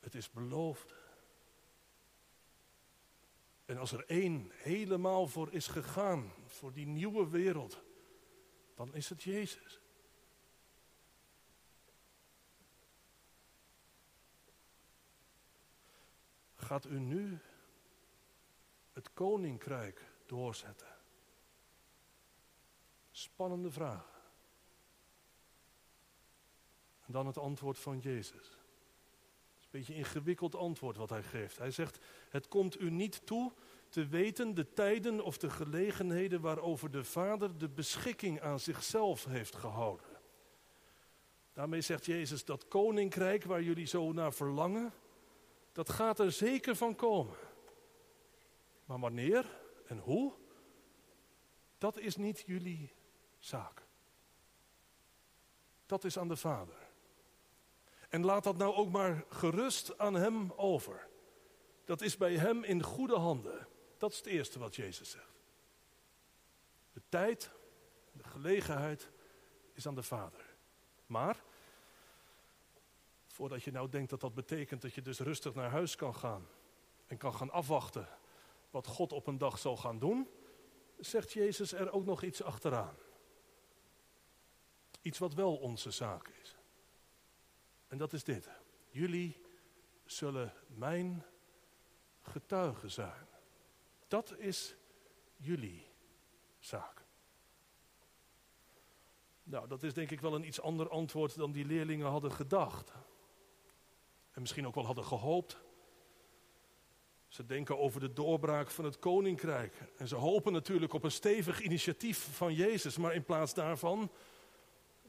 Het 0.00 0.14
is 0.14 0.30
beloofd. 0.30 0.94
En 3.64 3.78
als 3.78 3.92
er 3.92 4.04
één 4.06 4.50
helemaal 4.52 5.26
voor 5.26 5.52
is 5.52 5.66
gegaan, 5.66 6.32
voor 6.46 6.72
die 6.72 6.86
nieuwe 6.86 7.28
wereld, 7.28 7.82
dan 8.74 8.94
is 8.94 9.08
het 9.08 9.22
Jezus. 9.22 9.80
Gaat 16.54 16.86
u 16.86 16.98
nu 16.98 17.38
het 18.92 19.12
koninkrijk 19.12 20.04
doorzetten? 20.26 20.96
Spannende 23.10 23.70
vraag. 23.70 24.20
En 27.06 27.12
dan 27.12 27.26
het 27.26 27.38
antwoord 27.38 27.78
van 27.78 27.98
Jezus 27.98 28.61
beetje 29.72 29.94
ingewikkeld 29.94 30.54
antwoord 30.54 30.96
wat 30.96 31.10
hij 31.10 31.22
geeft. 31.22 31.58
Hij 31.58 31.70
zegt, 31.70 31.98
het 32.28 32.48
komt 32.48 32.80
u 32.80 32.90
niet 32.90 33.26
toe 33.26 33.52
te 33.88 34.06
weten 34.06 34.54
de 34.54 34.72
tijden 34.72 35.20
of 35.20 35.38
de 35.38 35.50
gelegenheden 35.50 36.40
waarover 36.40 36.90
de 36.90 37.04
Vader 37.04 37.58
de 37.58 37.68
beschikking 37.68 38.40
aan 38.40 38.60
zichzelf 38.60 39.24
heeft 39.24 39.56
gehouden. 39.56 40.06
Daarmee 41.52 41.80
zegt 41.80 42.06
Jezus, 42.06 42.44
dat 42.44 42.68
koninkrijk 42.68 43.44
waar 43.44 43.62
jullie 43.62 43.86
zo 43.86 44.12
naar 44.12 44.32
verlangen, 44.32 44.92
dat 45.72 45.90
gaat 45.90 46.18
er 46.18 46.32
zeker 46.32 46.76
van 46.76 46.94
komen. 46.94 47.36
Maar 48.84 48.98
wanneer 48.98 49.60
en 49.86 49.98
hoe, 49.98 50.32
dat 51.78 51.98
is 51.98 52.16
niet 52.16 52.42
jullie 52.46 52.92
zaak. 53.38 53.82
Dat 55.86 56.04
is 56.04 56.18
aan 56.18 56.28
de 56.28 56.36
Vader. 56.36 56.81
En 58.12 58.24
laat 58.24 58.44
dat 58.44 58.56
nou 58.56 58.74
ook 58.74 58.90
maar 58.90 59.24
gerust 59.28 59.98
aan 59.98 60.14
Hem 60.14 60.52
over. 60.56 61.08
Dat 61.84 62.00
is 62.00 62.16
bij 62.16 62.36
Hem 62.36 62.64
in 62.64 62.82
goede 62.82 63.16
handen. 63.16 63.68
Dat 63.96 64.10
is 64.10 64.16
het 64.16 64.26
eerste 64.26 64.58
wat 64.58 64.76
Jezus 64.76 65.10
zegt. 65.10 65.40
De 66.92 67.02
tijd, 67.08 67.50
de 68.12 68.24
gelegenheid 68.24 69.08
is 69.72 69.86
aan 69.86 69.94
de 69.94 70.02
Vader. 70.02 70.54
Maar, 71.06 71.42
voordat 73.26 73.62
je 73.62 73.72
nou 73.72 73.88
denkt 73.88 74.10
dat 74.10 74.20
dat 74.20 74.34
betekent 74.34 74.82
dat 74.82 74.94
je 74.94 75.02
dus 75.02 75.18
rustig 75.18 75.54
naar 75.54 75.70
huis 75.70 75.96
kan 75.96 76.14
gaan 76.14 76.48
en 77.06 77.16
kan 77.16 77.34
gaan 77.34 77.50
afwachten 77.50 78.08
wat 78.70 78.86
God 78.86 79.12
op 79.12 79.26
een 79.26 79.38
dag 79.38 79.58
zal 79.58 79.76
gaan 79.76 79.98
doen, 79.98 80.28
zegt 80.98 81.32
Jezus 81.32 81.72
er 81.72 81.92
ook 81.92 82.04
nog 82.04 82.22
iets 82.22 82.42
achteraan. 82.42 82.96
Iets 85.02 85.18
wat 85.18 85.34
wel 85.34 85.56
onze 85.56 85.90
zaak 85.90 86.28
is. 86.42 86.56
En 87.92 87.98
dat 87.98 88.12
is 88.12 88.24
dit. 88.24 88.48
Jullie 88.90 89.40
zullen 90.04 90.52
mijn 90.66 91.24
getuigen 92.22 92.90
zijn. 92.90 93.26
Dat 94.08 94.34
is 94.38 94.74
jullie 95.36 95.86
zaak. 96.58 97.04
Nou, 99.42 99.68
dat 99.68 99.82
is 99.82 99.94
denk 99.94 100.10
ik 100.10 100.20
wel 100.20 100.34
een 100.34 100.46
iets 100.46 100.60
ander 100.60 100.88
antwoord 100.88 101.36
dan 101.36 101.52
die 101.52 101.64
leerlingen 101.64 102.06
hadden 102.06 102.32
gedacht. 102.32 102.92
En 104.30 104.40
misschien 104.40 104.66
ook 104.66 104.74
wel 104.74 104.86
hadden 104.86 105.04
gehoopt. 105.04 105.58
Ze 107.28 107.46
denken 107.46 107.78
over 107.78 108.00
de 108.00 108.12
doorbraak 108.12 108.70
van 108.70 108.84
het 108.84 108.98
koninkrijk. 108.98 109.74
En 109.96 110.08
ze 110.08 110.16
hopen 110.16 110.52
natuurlijk 110.52 110.92
op 110.92 111.04
een 111.04 111.12
stevig 111.12 111.60
initiatief 111.60 112.36
van 112.36 112.54
Jezus. 112.54 112.96
Maar 112.96 113.14
in 113.14 113.24
plaats 113.24 113.54
daarvan 113.54 114.10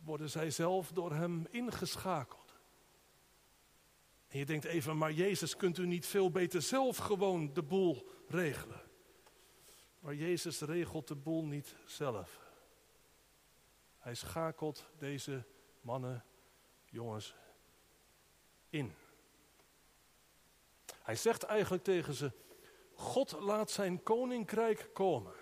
worden 0.04 0.30
zij 0.30 0.52
zelf 0.52 0.92
door 0.92 1.13
hem 1.13 1.48
ingeschakeld. 1.50 2.43
En 4.34 4.40
je 4.40 4.46
denkt 4.46 4.66
even, 4.66 4.98
maar 4.98 5.12
Jezus, 5.12 5.56
kunt 5.56 5.78
u 5.78 5.86
niet 5.86 6.06
veel 6.06 6.32
beter 6.32 6.62
zelf 6.62 6.98
gewoon 6.98 7.54
de 7.54 7.63
boel 7.63 8.10
regelen? 8.28 8.82
Maar 10.00 10.16
Jezus 10.16 10.62
regelt 10.62 11.08
de 11.08 11.16
boel 11.16 11.46
niet 11.46 11.75
zelf. 11.86 12.42
Hij 13.98 14.16
schakelt 14.16 14.86
deze 14.98 15.46
mannen, 15.82 16.25
jongens, 16.86 17.36
in. 18.70 18.94
Hij 21.02 21.16
zegt 21.16 21.44
eigenlijk 21.44 21.84
tegen 21.84 22.13
ze, 22.13 22.32
God 22.94 23.32
laat 23.32 23.72
zijn 23.72 24.04
koninkrijk 24.04 24.90
komen. 24.94 25.36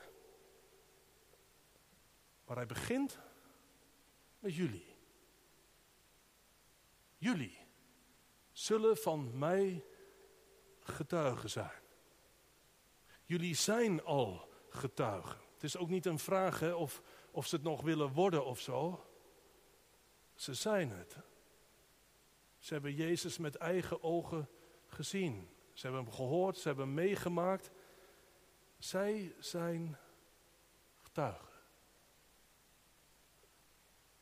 Maar 2.45 2.55
hij 2.55 2.65
begint 2.65 3.19
met 4.39 4.55
jullie. 4.55 4.95
Jullie 7.17 7.60
zullen 8.61 8.97
van 8.97 9.37
mij 9.37 9.85
getuigen 10.79 11.49
zijn. 11.49 11.81
Jullie 13.23 13.55
zijn 13.55 14.03
al 14.03 14.49
getuigen. 14.69 15.39
Het 15.53 15.63
is 15.63 15.77
ook 15.77 15.89
niet 15.89 16.05
een 16.05 16.19
vraag 16.19 16.59
hè, 16.59 16.73
of, 16.73 17.01
of 17.31 17.47
ze 17.47 17.55
het 17.55 17.63
nog 17.63 17.81
willen 17.81 18.11
worden 18.13 18.45
of 18.45 18.59
zo. 18.59 19.05
Ze 20.35 20.53
zijn 20.53 20.91
het. 20.91 21.17
Ze 22.59 22.73
hebben 22.73 22.93
Jezus 22.93 23.37
met 23.37 23.55
eigen 23.55 24.03
ogen 24.03 24.49
gezien. 24.87 25.49
Ze 25.73 25.87
hebben 25.87 26.03
hem 26.03 26.13
gehoord, 26.13 26.57
ze 26.57 26.67
hebben 26.67 26.93
meegemaakt. 26.93 27.71
Zij 28.77 29.35
zijn 29.39 29.97
getuigen. 30.97 31.49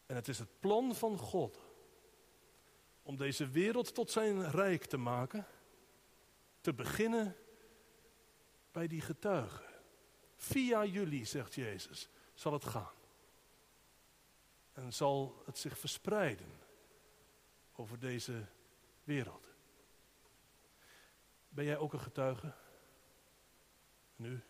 En 0.06 0.16
het 0.16 0.28
is 0.28 0.40
het 0.40 0.60
plan 0.60 0.96
van 0.96 1.18
God 1.18 1.69
om 3.10 3.18
deze 3.18 3.50
wereld 3.50 3.94
tot 3.94 4.12
zijn 4.12 4.52
rijk 4.52 4.86
te 4.86 4.98
maken, 4.98 5.48
te 6.62 6.74
beginnen 6.74 7.36
bij 8.72 8.88
die 8.88 9.02
getuigen. 9.02 9.66
Via 10.36 10.86
jullie, 10.86 11.26
zegt 11.26 11.56
Jezus, 11.56 12.10
zal 12.34 12.54
het 12.54 12.66
gaan. 12.66 12.94
En 14.74 14.94
zal 14.94 15.42
het 15.46 15.58
zich 15.58 15.78
verspreiden 15.78 16.60
over 17.76 18.00
deze 18.00 18.46
wereld. 19.04 19.48
Ben 21.50 21.66
jij 21.66 21.78
ook 21.78 21.94
een 21.94 22.00
getuige? 22.00 22.54
Nu? 24.16 24.44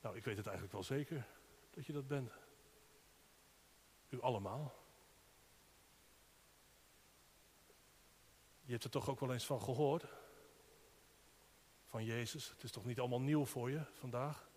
Nou, 0.00 0.16
ik 0.16 0.24
weet 0.24 0.36
het 0.36 0.46
eigenlijk 0.46 0.74
wel 0.74 0.84
zeker 0.84 1.26
dat 1.70 1.86
je 1.86 1.92
dat 1.92 2.06
bent. 2.06 2.32
U 4.08 4.20
allemaal. 4.20 4.82
Hebt 8.74 8.84
er 8.84 8.90
toch 8.90 9.08
ook 9.08 9.20
wel 9.20 9.32
eens 9.32 9.46
van 9.46 9.62
gehoord? 9.62 10.04
Van 11.84 12.04
Jezus. 12.04 12.48
Het 12.48 12.62
is 12.62 12.70
toch 12.70 12.84
niet 12.84 13.00
allemaal 13.00 13.20
nieuw 13.20 13.44
voor 13.44 13.70
je 13.70 13.84
vandaag? 13.92 14.48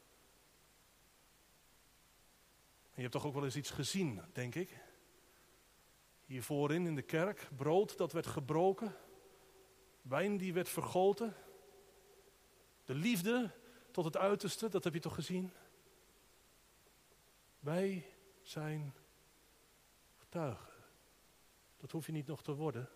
En 2.83 2.93
je 2.93 3.01
hebt 3.01 3.13
toch 3.13 3.25
ook 3.25 3.33
wel 3.33 3.43
eens 3.45 3.55
iets 3.55 3.69
gezien, 3.69 4.21
denk 4.33 4.55
ik? 4.55 4.79
Hier 6.25 6.43
voorin 6.43 6.85
in 6.85 6.95
de 6.95 7.01
kerk, 7.01 7.49
brood 7.55 7.97
dat 7.97 8.11
werd 8.11 8.27
gebroken, 8.27 8.95
wijn 10.01 10.37
die 10.37 10.53
werd 10.53 10.69
vergoten, 10.69 11.35
de 12.85 12.95
liefde 12.95 13.51
tot 13.91 14.05
het 14.05 14.17
uiterste, 14.17 14.69
dat 14.69 14.83
heb 14.83 14.93
je 14.93 14.99
toch 14.99 15.15
gezien? 15.15 15.51
Wij 17.59 18.13
zijn 18.41 18.93
getuigen. 20.17 20.73
Dat 21.77 21.91
hoef 21.91 22.05
je 22.05 22.11
niet 22.11 22.27
nog 22.27 22.43
te 22.43 22.53
worden. 22.53 22.89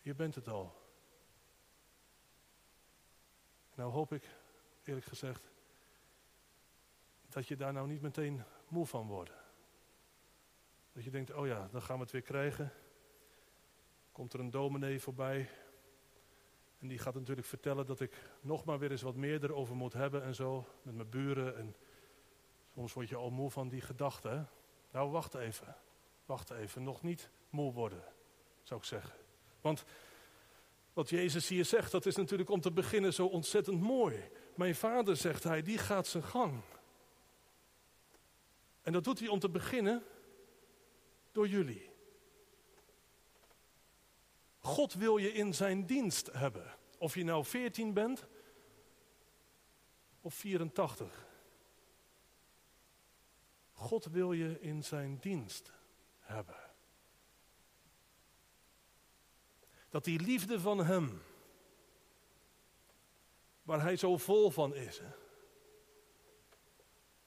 Je 0.00 0.14
bent 0.14 0.34
het 0.34 0.48
al. 0.48 0.80
Nou 3.74 3.92
hoop 3.92 4.12
ik, 4.12 4.36
eerlijk 4.84 5.06
gezegd, 5.06 5.50
dat 7.28 7.46
je 7.46 7.56
daar 7.56 7.72
nou 7.72 7.88
niet 7.88 8.02
meteen 8.02 8.42
moe 8.68 8.86
van 8.86 9.06
wordt. 9.06 9.32
Dat 10.92 11.04
je 11.04 11.10
denkt, 11.10 11.32
oh 11.32 11.46
ja, 11.46 11.68
dan 11.72 11.82
gaan 11.82 11.96
we 11.96 12.02
het 12.02 12.12
weer 12.12 12.22
krijgen. 12.22 12.72
Komt 14.12 14.32
er 14.32 14.40
een 14.40 14.50
dominee 14.50 15.00
voorbij. 15.00 15.48
En 16.78 16.88
die 16.88 16.98
gaat 16.98 17.14
natuurlijk 17.14 17.46
vertellen 17.46 17.86
dat 17.86 18.00
ik 18.00 18.30
nog 18.40 18.64
maar 18.64 18.78
weer 18.78 18.90
eens 18.90 19.02
wat 19.02 19.14
meer 19.14 19.44
erover 19.44 19.76
moet 19.76 19.92
hebben 19.92 20.22
en 20.22 20.34
zo. 20.34 20.66
Met 20.82 20.94
mijn 20.94 21.08
buren. 21.08 21.56
En 21.56 21.76
soms 22.74 22.92
word 22.92 23.08
je 23.08 23.16
al 23.16 23.30
moe 23.30 23.50
van 23.50 23.68
die 23.68 23.80
gedachten. 23.80 24.48
Nou, 24.90 25.10
wacht 25.10 25.34
even. 25.34 25.76
Wacht 26.24 26.50
even. 26.50 26.82
Nog 26.82 27.02
niet 27.02 27.30
moe 27.50 27.72
worden, 27.72 28.04
zou 28.62 28.80
ik 28.80 28.86
zeggen. 28.86 29.19
Want 29.60 29.84
wat 30.92 31.08
Jezus 31.08 31.48
hier 31.48 31.64
zegt, 31.64 31.92
dat 31.92 32.06
is 32.06 32.16
natuurlijk 32.16 32.50
om 32.50 32.60
te 32.60 32.72
beginnen 32.72 33.14
zo 33.14 33.26
ontzettend 33.26 33.80
mooi. 33.80 34.30
Mijn 34.54 34.74
vader, 34.74 35.16
zegt 35.16 35.44
hij, 35.44 35.62
die 35.62 35.78
gaat 35.78 36.06
zijn 36.06 36.24
gang. 36.24 36.62
En 38.82 38.92
dat 38.92 39.04
doet 39.04 39.18
hij 39.18 39.28
om 39.28 39.38
te 39.38 39.48
beginnen 39.48 40.04
door 41.32 41.48
jullie. 41.48 41.90
God 44.58 44.94
wil 44.94 45.16
je 45.16 45.32
in 45.32 45.54
zijn 45.54 45.86
dienst 45.86 46.32
hebben. 46.32 46.74
Of 46.98 47.14
je 47.14 47.24
nou 47.24 47.44
14 47.44 47.92
bent 47.92 48.26
of 50.20 50.34
84. 50.34 51.28
God 53.72 54.04
wil 54.04 54.32
je 54.32 54.60
in 54.60 54.84
zijn 54.84 55.18
dienst 55.20 55.72
hebben. 56.18 56.69
Dat 59.90 60.04
die 60.04 60.20
liefde 60.20 60.60
van 60.60 60.78
Hem, 60.78 61.22
waar 63.62 63.82
Hij 63.82 63.96
zo 63.96 64.16
vol 64.16 64.50
van 64.50 64.74
is, 64.74 65.00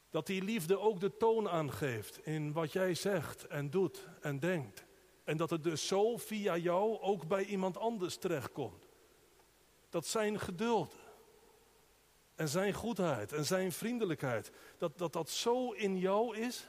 dat 0.10 0.28
die 0.28 0.44
liefde 0.44 0.80
ook 0.80 1.00
de 1.00 1.18
toon 1.18 1.50
aangeeft 1.50 2.26
in 2.26 2.54
wat 2.54 2.72
jij 2.72 2.94
zegt 2.94 3.48
en 3.48 3.70
doet 3.70 4.08
en 4.22 4.40
denkt. 4.40 4.86
En 5.24 5.38
dat 5.38 5.50
het 5.50 5.64
dus 5.64 5.88
zo 5.88 6.18
via 6.18 6.58
jou 6.58 7.00
ook 7.00 7.28
bij 7.28 7.46
iemand 7.46 7.78
anders 7.78 8.18
terechtkomt. 8.18 8.88
Dat 9.90 10.06
zijn 10.06 10.40
geduld 10.40 10.96
en 12.36 12.50
zijn 12.50 12.74
goedheid 12.74 13.32
en 13.32 13.46
zijn 13.46 13.72
vriendelijkheid, 13.72 14.52
dat 14.78 14.98
dat, 14.98 15.14
dat 15.14 15.30
zo 15.30 15.72
in 15.72 15.98
jou 15.98 16.38
is, 16.38 16.68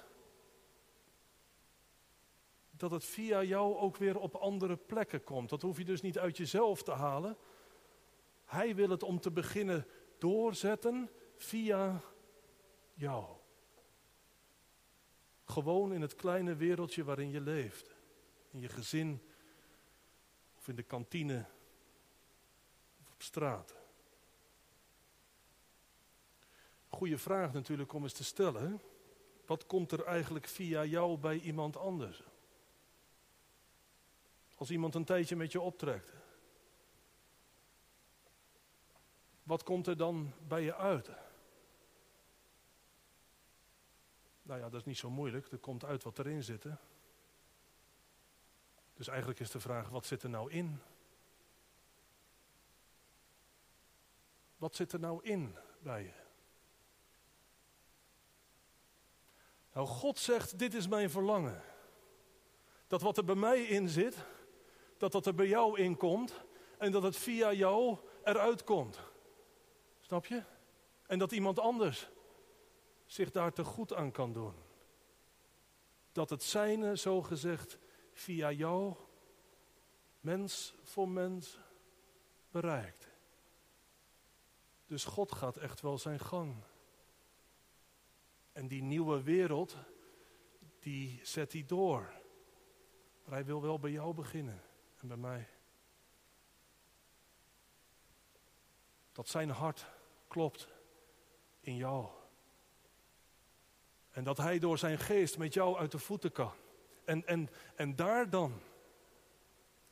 dat 2.90 3.03
het 3.03 3.11
via 3.11 3.42
jou 3.42 3.77
ook 3.77 3.97
weer 3.97 4.18
op 4.18 4.35
andere 4.35 4.77
plekken 4.77 5.25
komt. 5.25 5.49
Dat 5.49 5.62
hoef 5.62 5.79
je 5.79 5.85
dus 5.85 6.01
niet 6.01 6.18
uit 6.18 6.37
jezelf 6.37 6.83
te 6.83 6.90
halen. 6.90 7.37
Hij 8.44 8.75
wil 8.75 8.88
het 8.88 9.03
om 9.03 9.20
te 9.20 9.31
beginnen 9.31 9.87
doorzetten 10.18 11.11
via 11.37 12.01
jou. 12.94 13.27
Gewoon 15.44 15.92
in 15.92 16.01
het 16.01 16.14
kleine 16.14 16.55
wereldje 16.55 17.05
waarin 17.05 17.31
je 17.31 17.40
leeft. 17.40 17.94
In 18.51 18.61
je 18.61 18.68
gezin 18.68 19.23
of 20.57 20.68
in 20.68 20.77
de 20.77 20.83
kantine 20.83 21.44
of 23.01 23.12
op 23.12 23.23
straat. 23.23 23.75
Goede 26.88 27.18
vraag 27.18 27.53
natuurlijk 27.53 27.92
om 27.92 28.03
eens 28.03 28.12
te 28.12 28.25
stellen. 28.25 28.81
Wat 29.47 29.66
komt 29.66 29.92
er 29.92 30.05
eigenlijk 30.05 30.47
via 30.47 30.85
jou 30.85 31.18
bij 31.18 31.38
iemand 31.38 31.77
anders? 31.77 32.23
Als 34.64 34.72
iemand 34.72 34.94
een 34.94 35.05
tijdje 35.05 35.37
met 35.37 35.53
je 35.53 35.61
optrekt. 35.61 36.12
Wat 39.42 39.62
komt 39.62 39.87
er 39.87 39.96
dan 39.96 40.33
bij 40.46 40.62
je 40.62 40.74
uit? 40.74 41.11
Nou 44.42 44.61
ja, 44.61 44.68
dat 44.68 44.81
is 44.81 44.87
niet 44.87 44.96
zo 44.96 45.11
moeilijk. 45.11 45.53
Er 45.53 45.59
komt 45.59 45.85
uit 45.85 46.03
wat 46.03 46.18
erin 46.18 46.42
zit. 46.42 46.64
Dus 48.94 49.09
eigenlijk 49.09 49.40
is 49.40 49.50
de 49.50 49.61
vraag, 49.61 49.88
wat 49.88 50.07
zit 50.07 50.22
er 50.22 50.31
nou 50.31 50.50
in? 50.50 50.81
Wat 54.57 54.74
zit 54.74 54.92
er 54.92 55.00
nou 55.00 55.24
in 55.24 55.57
bij 55.79 56.03
je? 56.03 56.22
Nou, 59.72 59.87
God 59.87 60.18
zegt, 60.18 60.59
dit 60.59 60.74
is 60.74 60.88
mijn 60.88 61.11
verlangen. 61.11 61.62
Dat 62.87 63.03
wat 63.03 63.16
er 63.16 63.24
bij 63.24 63.35
mij 63.35 63.62
in 63.62 63.88
zit, 63.88 64.16
dat 65.05 65.12
dat 65.12 65.27
er 65.27 65.35
bij 65.35 65.49
jou 65.49 65.79
in 65.79 65.97
komt 65.97 66.45
en 66.79 66.93
dat 66.93 67.03
het 67.03 67.17
via 67.17 67.53
jou 67.53 67.99
eruit 68.23 68.64
komt. 68.64 69.01
Snap 70.01 70.27
je? 70.27 70.43
En 71.07 71.19
dat 71.19 71.33
iemand 71.33 71.59
anders 71.59 72.09
zich 73.07 73.31
daar 73.31 73.53
te 73.53 73.64
goed 73.64 73.95
aan 73.95 74.11
kan 74.11 74.33
doen. 74.33 74.55
Dat 76.12 76.31
het 76.31 76.43
zijne, 76.43 76.97
zo 76.97 77.23
gezegd, 77.23 77.79
via 78.12 78.51
jou, 78.51 78.95
mens 80.21 80.75
voor 80.83 81.09
mens, 81.09 81.59
bereikt. 82.51 83.09
Dus 84.87 85.05
God 85.05 85.33
gaat 85.33 85.57
echt 85.57 85.81
wel 85.81 85.99
zijn 85.99 86.21
gang. 86.21 86.55
En 88.53 88.69
die 88.69 88.83
nieuwe 88.83 89.23
wereld, 89.23 89.77
die 90.79 91.21
zet 91.23 91.53
hij 91.53 91.64
door. 91.67 92.12
Maar 93.25 93.35
hij 93.35 93.45
wil 93.45 93.62
wel 93.62 93.79
bij 93.79 93.90
jou 93.90 94.14
beginnen 94.14 94.62
bij 95.09 95.17
mij. 95.17 95.49
Dat 99.12 99.29
zijn 99.29 99.51
hart 99.51 99.87
klopt 100.29 100.69
in 101.61 101.77
jou. 101.77 102.09
En 104.11 104.25
dat 104.25 104.37
hij 104.37 104.59
door 104.59 104.79
zijn 104.79 104.99
geest 104.99 105.38
met 105.38 105.55
jou 105.55 105.79
uit 105.79 105.90
de 105.90 105.99
voeten 105.99 106.33
kan. 106.33 106.53
En, 107.05 107.27
en, 107.27 107.49
en 107.75 107.97
daar 107.97 108.31
dan, 108.31 108.61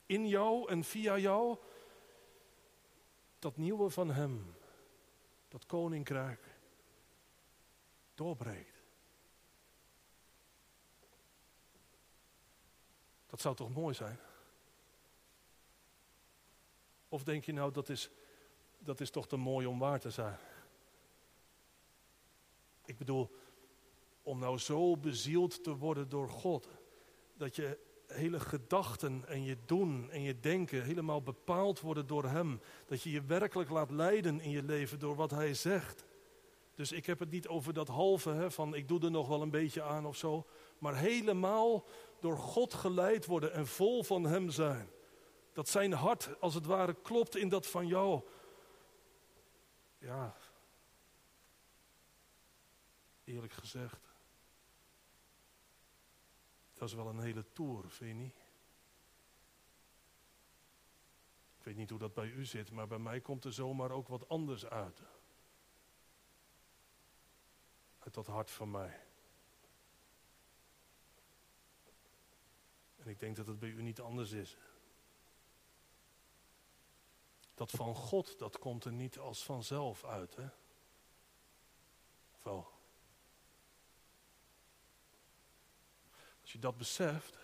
in 0.07 0.29
jou 0.29 0.69
en 0.69 0.85
via 0.85 1.19
jou, 1.19 1.59
dat 3.39 3.57
nieuwe 3.57 3.91
van 3.91 4.11
hem, 4.11 4.55
dat 5.49 5.67
koninkrijk, 5.67 6.47
doorbreekt. 8.15 8.81
Dat 13.27 13.41
zou 13.41 13.57
toch 13.57 13.71
mooi 13.71 13.95
zijn? 13.95 14.19
Of 17.13 17.25
denk 17.25 17.45
je 17.45 17.53
nou, 17.53 17.73
dat 17.73 17.89
is, 17.89 18.11
dat 18.79 19.01
is 19.01 19.11
toch 19.11 19.29
te 19.29 19.37
mooi 19.37 19.67
om 19.67 19.79
waar 19.79 20.01
te 20.01 20.11
zijn? 20.11 20.39
Ik 22.85 22.99
bedoel, 22.99 23.31
om 24.23 24.39
nou 24.39 24.59
zo 24.59 24.97
bezield 24.97 25.65
te 25.65 25.77
worden 25.77 26.09
door 26.09 26.29
God, 26.29 26.69
dat 27.37 27.57
je 27.57 27.79
hele 28.07 28.41
gedachten 28.41 29.25
en 29.27 29.45
je 29.45 29.57
doen 29.67 30.11
en 30.11 30.23
je 30.23 30.41
denken 30.41 30.85
helemaal 30.85 31.23
bepaald 31.23 31.81
worden 31.81 32.07
door 32.07 32.25
Hem. 32.25 32.61
Dat 32.87 33.03
je 33.03 33.11
je 33.11 33.23
werkelijk 33.23 33.71
laat 33.71 33.91
leiden 33.91 34.41
in 34.41 34.51
je 34.51 34.63
leven 34.63 34.99
door 34.99 35.15
wat 35.15 35.31
Hij 35.31 35.55
zegt. 35.55 36.05
Dus 36.75 36.93
ik 36.93 37.07
heb 37.07 37.19
het 37.19 37.31
niet 37.31 37.49
over 37.49 37.73
dat 37.73 37.89
halve 37.89 38.31
hè, 38.31 38.51
van 38.51 38.75
ik 38.75 38.89
doe 38.89 39.01
er 39.01 39.11
nog 39.11 39.29
wel 39.29 39.43
een 39.43 39.51
beetje 39.51 39.83
aan 39.83 40.07
of 40.07 40.17
zo. 40.17 40.47
Maar 40.79 40.97
helemaal 40.97 41.85
door 42.21 42.39
God 42.39 42.75
geleid 42.75 43.27
worden 43.27 43.53
en 43.53 43.67
vol 43.67 44.03
van 44.03 44.25
Hem 44.25 44.51
zijn. 44.51 44.89
Dat 45.53 45.69
zijn 45.69 45.93
hart 45.93 46.41
als 46.41 46.55
het 46.55 46.67
ware 46.67 46.95
klopt 46.95 47.37
in 47.37 47.49
dat 47.49 47.67
van 47.67 47.87
jou. 47.87 48.23
Ja, 49.99 50.37
eerlijk 53.25 53.53
gezegd. 53.53 54.15
Dat 56.75 56.89
is 56.89 56.95
wel 56.95 57.09
een 57.09 57.21
hele 57.21 57.45
tour, 57.53 57.91
vind 57.91 58.11
je 58.11 58.25
niet? 58.25 58.37
Ik 61.59 61.65
weet 61.69 61.77
niet 61.77 61.91
hoe 61.91 61.99
dat 61.99 62.15
bij 62.15 62.29
u 62.29 62.45
zit, 62.45 62.71
maar 62.71 62.87
bij 62.87 62.99
mij 62.99 63.21
komt 63.21 63.45
er 63.45 63.53
zomaar 63.53 63.91
ook 63.91 64.09
wat 64.09 64.29
anders 64.29 64.67
uit. 64.67 65.03
Uit 67.99 68.15
dat 68.15 68.27
hart 68.27 68.51
van 68.51 68.71
mij. 68.71 69.01
En 72.97 73.09
ik 73.09 73.21
denk 73.21 73.37
dat 73.37 73.47
het 73.47 73.59
bij 73.59 73.69
u 73.69 73.83
niet 73.83 74.01
anders 74.01 74.31
is. 74.31 74.57
Dat 77.63 77.71
van 77.71 77.95
God, 77.95 78.39
dat 78.39 78.59
komt 78.59 78.85
er 78.85 78.93
niet 78.93 79.19
als 79.19 79.45
vanzelf 79.45 80.05
uit, 80.05 80.37
hè? 80.37 80.47
Of? 82.51 82.67
Als 86.41 86.53
je 86.53 86.59
dat 86.59 86.77
beseft, 86.77 87.39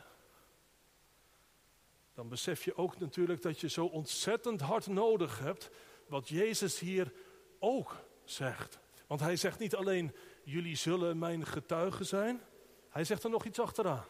dan 2.15 2.29
besef 2.29 2.65
je 2.65 2.77
ook 2.77 2.99
natuurlijk 2.99 3.43
dat 3.43 3.61
je 3.61 3.69
zo 3.69 3.85
ontzettend 3.85 4.61
hard 4.61 4.87
nodig 4.87 5.39
hebt 5.39 5.71
wat 6.07 6.29
Jezus 6.29 6.79
hier 6.79 7.13
ook 7.59 7.97
zegt. 8.25 8.79
Want 9.07 9.21
hij 9.21 9.37
zegt 9.37 9.59
niet 9.59 9.75
alleen, 9.75 10.15
jullie 10.43 10.77
zullen 10.77 11.19
mijn 11.19 11.47
getuigen 11.47 12.07
zijn. 12.07 12.43
Hij 12.89 13.05
zegt 13.05 13.25
er 13.25 13.31
nog 13.31 13.45
iets 13.45 13.61
achteraan. 13.61 14.07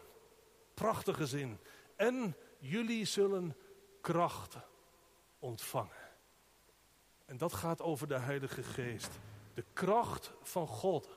Prachtige 0.75 1.27
zin. 1.27 1.59
En 1.97 2.37
jullie 2.59 3.05
zullen 3.05 3.57
kracht 4.01 4.57
ontvangen. 5.39 5.98
En 7.29 7.37
dat 7.37 7.53
gaat 7.53 7.83
over 7.83 8.09
de 8.09 8.19
Heilige 8.19 8.63
Geest. 8.63 9.19
De 9.55 9.65
kracht 9.73 10.33
van 10.43 10.67
God. 10.67 11.09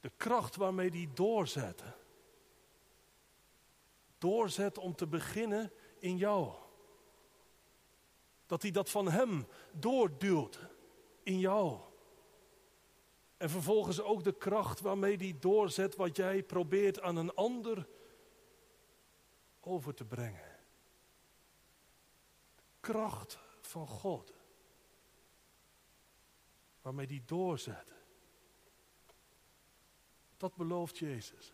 De 0.00 0.10
kracht 0.16 0.56
waarmee 0.56 0.90
die 0.90 1.12
doorzet. 1.12 1.82
Doorzet 4.18 4.78
om 4.78 4.94
te 4.94 5.06
beginnen 5.06 5.72
in 5.98 6.16
jou. 6.16 6.54
Dat 8.46 8.62
hij 8.62 8.70
dat 8.70 8.90
van 8.90 9.08
hem 9.10 9.46
doorduwt 9.72 10.58
in 11.22 11.38
jou. 11.38 11.80
En 13.36 13.50
vervolgens 13.50 14.00
ook 14.00 14.24
de 14.24 14.34
kracht 14.34 14.80
waarmee 14.80 15.18
die 15.18 15.38
doorzet 15.38 15.96
wat 15.96 16.16
jij 16.16 16.42
probeert 16.42 17.00
aan 17.00 17.16
een 17.16 17.34
ander 17.34 17.88
over 19.60 19.94
te 19.94 20.04
brengen. 20.04 20.58
Kracht 22.80 23.38
van 23.72 23.86
God. 23.86 24.32
Waarmee 26.82 27.06
die 27.06 27.22
doorzet. 27.24 27.94
Dat 30.36 30.56
belooft 30.56 30.98
Jezus. 30.98 31.52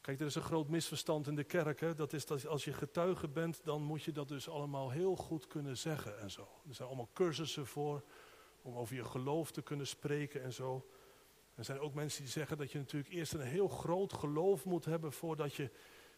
Kijk, 0.00 0.20
er 0.20 0.26
is 0.26 0.34
een 0.34 0.42
groot 0.42 0.68
misverstand 0.68 1.26
in 1.26 1.34
de 1.34 1.44
kerk. 1.44 1.80
Hè? 1.80 1.94
Dat 1.94 2.12
is 2.12 2.26
dat 2.26 2.46
als 2.46 2.64
je 2.64 2.72
getuige 2.72 3.28
bent, 3.28 3.64
dan 3.64 3.82
moet 3.82 4.02
je 4.02 4.12
dat 4.12 4.28
dus 4.28 4.48
allemaal 4.48 4.90
heel 4.90 5.16
goed 5.16 5.46
kunnen 5.46 5.76
zeggen 5.78 6.18
en 6.18 6.30
zo. 6.30 6.48
Er 6.68 6.74
zijn 6.74 6.88
allemaal 6.88 7.10
cursussen 7.12 7.66
voor 7.66 8.04
om 8.62 8.76
over 8.76 8.94
je 8.96 9.04
geloof 9.04 9.50
te 9.50 9.62
kunnen 9.62 9.86
spreken 9.86 10.42
en 10.42 10.52
zo. 10.52 10.90
Er 11.54 11.64
zijn 11.64 11.80
ook 11.80 11.94
mensen 11.94 12.22
die 12.22 12.30
zeggen 12.30 12.56
dat 12.56 12.72
je 12.72 12.78
natuurlijk 12.78 13.12
eerst 13.12 13.32
een 13.32 13.40
heel 13.40 13.68
groot 13.68 14.12
geloof 14.12 14.64
moet 14.64 14.84
hebben 14.84 15.12
voordat 15.12 15.54
je, 15.54 15.70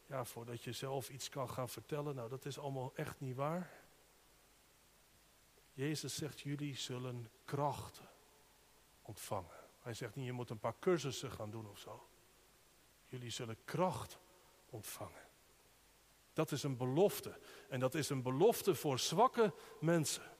ja, 0.07 0.25
voordat 0.25 0.63
je 0.63 0.73
zelf 0.73 1.11
iets 1.11 1.29
kan 1.29 1.49
gaan 1.49 1.69
vertellen. 1.69 2.15
Nou, 2.15 2.29
dat 2.29 2.45
is 2.45 2.59
allemaal 2.59 2.93
echt 2.95 3.21
niet 3.21 3.37
waar. 3.37 3.86
Jezus 5.77 6.15
zegt, 6.15 6.41
jullie 6.41 6.77
zullen 6.77 7.31
kracht 7.45 8.01
ontvangen. 9.03 9.57
Hij 9.81 9.95
zegt 9.95 10.15
niet, 10.15 10.27
je 10.27 10.33
moet 10.33 10.51
een 10.51 10.59
paar 10.59 10.79
cursussen 10.79 11.31
gaan 11.31 11.51
doen 11.51 11.69
of 11.69 11.79
zo. 11.79 12.09
Jullie 13.05 13.31
zullen 13.31 13.57
kracht 13.65 14.19
ontvangen. 14.71 15.29
Dat 16.33 16.53
is 16.53 16.63
een 16.63 16.77
belofte. 16.77 17.39
En 17.69 17.81
dat 17.81 17.95
is 17.95 18.09
een 18.09 18.23
belofte 18.23 18.75
voor 18.75 18.99
zwakke 18.99 19.55
mensen. 19.81 20.37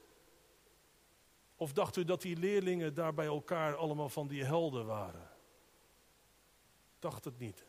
Of 1.57 1.73
dacht 1.73 1.97
u 1.97 2.05
dat 2.05 2.23
die 2.23 2.37
leerlingen 2.37 2.95
daar 2.95 3.15
bij 3.15 3.27
elkaar 3.27 3.77
allemaal 3.77 4.09
van 4.09 4.27
die 4.27 4.45
helden 4.45 4.87
waren? 4.87 5.31
Dacht 6.99 7.25
het 7.25 7.39
niet. 7.39 7.65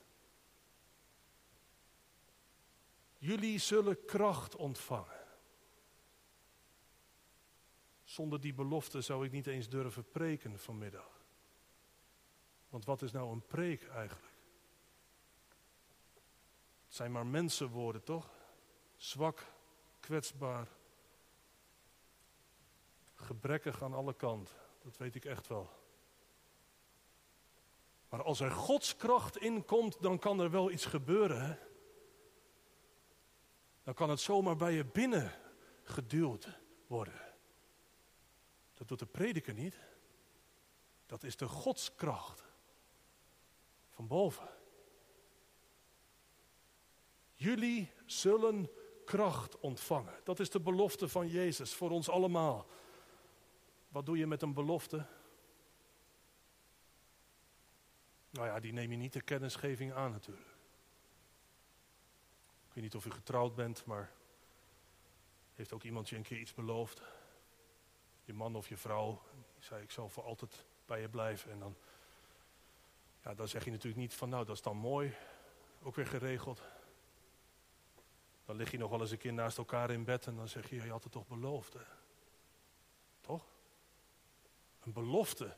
Jullie 3.17 3.59
zullen 3.59 4.05
kracht 4.05 4.55
ontvangen. 4.55 5.16
Zonder 8.17 8.41
die 8.41 8.53
belofte 8.53 9.01
zou 9.01 9.25
ik 9.25 9.31
niet 9.31 9.47
eens 9.47 9.69
durven 9.69 10.09
preken 10.11 10.59
vanmiddag. 10.59 11.21
Want 12.69 12.85
wat 12.85 13.01
is 13.01 13.11
nou 13.11 13.31
een 13.31 13.45
preek 13.45 13.87
eigenlijk? 13.87 14.33
Het 16.85 16.95
zijn 16.95 17.11
maar 17.11 17.25
mensenwoorden, 17.25 18.03
toch? 18.03 18.29
Zwak, 18.95 19.45
kwetsbaar, 19.99 20.67
gebrekkig 23.15 23.83
aan 23.83 23.93
alle 23.93 24.13
kanten. 24.13 24.55
Dat 24.83 24.97
weet 24.97 25.15
ik 25.15 25.25
echt 25.25 25.47
wel. 25.47 25.69
Maar 28.09 28.23
als 28.23 28.39
er 28.39 28.51
Gods 28.51 28.95
kracht 28.95 29.37
in 29.37 29.65
komt, 29.65 30.01
dan 30.01 30.19
kan 30.19 30.39
er 30.39 30.51
wel 30.51 30.71
iets 30.71 30.85
gebeuren. 30.85 31.59
Dan 33.83 33.93
kan 33.93 34.09
het 34.09 34.19
zomaar 34.19 34.55
bij 34.55 34.73
je 34.73 34.85
binnen 34.85 35.33
geduwd 35.83 36.59
worden. 36.87 37.26
Dat 38.77 38.87
doet 38.87 38.99
de 38.99 39.05
prediker 39.05 39.53
niet. 39.53 39.79
Dat 41.05 41.23
is 41.23 41.37
de 41.37 41.47
godskracht. 41.47 42.43
Van 43.89 44.07
boven. 44.07 44.49
Jullie 47.33 47.91
zullen 48.05 48.69
kracht 49.05 49.59
ontvangen. 49.59 50.19
Dat 50.23 50.39
is 50.39 50.49
de 50.49 50.59
belofte 50.59 51.09
van 51.09 51.27
Jezus 51.27 51.73
voor 51.73 51.89
ons 51.89 52.09
allemaal. 52.09 52.67
Wat 53.89 54.05
doe 54.05 54.17
je 54.17 54.27
met 54.27 54.41
een 54.41 54.53
belofte? 54.53 55.05
Nou 58.29 58.47
ja, 58.47 58.59
die 58.59 58.73
neem 58.73 58.91
je 58.91 58.97
niet 58.97 59.13
de 59.13 59.21
kennisgeving 59.21 59.93
aan 59.93 60.11
natuurlijk. 60.11 60.47
Ik 62.67 62.73
weet 62.73 62.83
niet 62.83 62.95
of 62.95 63.05
u 63.05 63.11
getrouwd 63.11 63.55
bent, 63.55 63.85
maar 63.85 64.11
heeft 65.53 65.73
ook 65.73 65.83
iemand 65.83 66.09
je 66.09 66.15
een 66.15 66.23
keer 66.23 66.39
iets 66.39 66.53
beloofd? 66.53 67.01
Je 68.27 68.33
man 68.33 68.55
of 68.55 68.69
je 68.69 68.77
vrouw. 68.77 69.21
Zei, 69.59 69.83
ik 69.83 69.91
zal 69.91 70.09
voor 70.09 70.23
altijd 70.23 70.65
bij 70.85 71.01
je 71.01 71.09
blijven. 71.09 71.51
En 71.51 71.59
dan, 71.59 71.75
ja, 73.23 73.33
dan 73.33 73.47
zeg 73.47 73.65
je 73.65 73.71
natuurlijk 73.71 74.01
niet 74.01 74.13
van, 74.13 74.29
nou, 74.29 74.45
dat 74.45 74.55
is 74.55 74.61
dan 74.61 74.77
mooi. 74.77 75.13
Ook 75.83 75.95
weer 75.95 76.07
geregeld. 76.07 76.61
Dan 78.45 78.55
lig 78.55 78.71
je 78.71 78.77
nog 78.77 78.89
wel 78.89 79.01
eens 79.01 79.11
een 79.11 79.17
keer 79.17 79.33
naast 79.33 79.57
elkaar 79.57 79.91
in 79.91 80.03
bed 80.03 80.27
en 80.27 80.35
dan 80.35 80.47
zeg 80.47 80.69
je, 80.69 80.75
je 80.75 80.89
had 80.89 81.03
het 81.03 81.11
toch 81.11 81.27
beloofd. 81.27 81.75
Toch? 83.21 83.47
Een 84.83 84.93
belofte, 84.93 85.57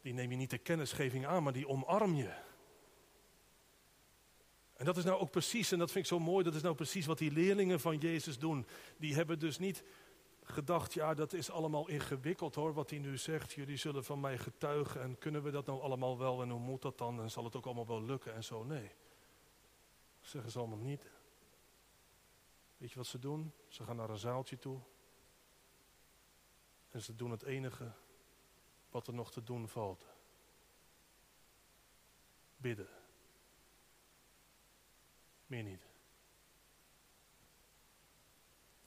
die 0.00 0.12
neem 0.12 0.30
je 0.30 0.36
niet 0.36 0.50
de 0.50 0.58
kennisgeving 0.58 1.26
aan, 1.26 1.42
maar 1.42 1.52
die 1.52 1.68
omarm 1.68 2.14
je. 2.14 2.34
En 4.76 4.84
dat 4.84 4.96
is 4.96 5.04
nou 5.04 5.20
ook 5.20 5.30
precies, 5.30 5.72
en 5.72 5.78
dat 5.78 5.90
vind 5.90 6.04
ik 6.04 6.10
zo 6.10 6.18
mooi, 6.18 6.44
dat 6.44 6.54
is 6.54 6.62
nou 6.62 6.74
precies 6.74 7.06
wat 7.06 7.18
die 7.18 7.32
leerlingen 7.32 7.80
van 7.80 7.98
Jezus 7.98 8.38
doen. 8.38 8.66
Die 8.96 9.14
hebben 9.14 9.38
dus 9.38 9.58
niet 9.58 9.84
gedacht, 10.44 10.92
ja 10.92 11.14
dat 11.14 11.32
is 11.32 11.50
allemaal 11.50 11.88
ingewikkeld 11.88 12.54
hoor, 12.54 12.72
wat 12.72 12.90
hij 12.90 12.98
nu 12.98 13.16
zegt. 13.16 13.52
Jullie 13.52 13.76
zullen 13.76 14.04
van 14.04 14.20
mij 14.20 14.38
getuigen 14.38 15.00
en 15.02 15.18
kunnen 15.18 15.42
we 15.42 15.50
dat 15.50 15.66
nou 15.66 15.80
allemaal 15.80 16.18
wel 16.18 16.42
en 16.42 16.50
hoe 16.50 16.60
moet 16.60 16.82
dat 16.82 16.98
dan 16.98 17.20
en 17.20 17.30
zal 17.30 17.44
het 17.44 17.56
ook 17.56 17.64
allemaal 17.64 17.86
wel 17.86 18.02
lukken 18.02 18.34
en 18.34 18.44
zo. 18.44 18.64
Nee, 18.64 18.90
dat 20.20 20.28
zeggen 20.28 20.50
ze 20.50 20.58
allemaal 20.58 20.78
niet. 20.78 21.10
Weet 22.76 22.90
je 22.90 22.96
wat 22.96 23.06
ze 23.06 23.18
doen? 23.18 23.52
Ze 23.68 23.84
gaan 23.84 23.96
naar 23.96 24.10
een 24.10 24.18
zaaltje 24.18 24.58
toe 24.58 24.80
en 26.90 27.02
ze 27.02 27.16
doen 27.16 27.30
het 27.30 27.42
enige 27.42 27.92
wat 28.90 29.06
er 29.06 29.14
nog 29.14 29.30
te 29.30 29.42
doen 29.42 29.68
valt. 29.68 30.06
Bidden. 32.56 32.88
Meer 35.46 35.62
niet. 35.62 35.86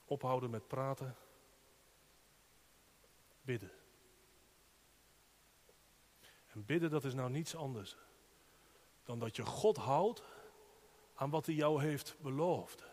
Ophouden 0.05 0.49
met 0.49 0.67
praten 0.67 1.15
bidden. 3.47 3.71
En 6.47 6.65
bidden, 6.65 6.89
dat 6.89 7.03
is 7.03 7.13
nou 7.13 7.29
niets 7.29 7.55
anders 7.55 7.97
dan 9.03 9.19
dat 9.19 9.35
je 9.35 9.45
God 9.45 9.77
houdt 9.77 10.23
aan 11.13 11.29
wat 11.29 11.45
hij 11.45 11.55
jou 11.55 11.81
heeft 11.81 12.15
beloofd. 12.21 12.83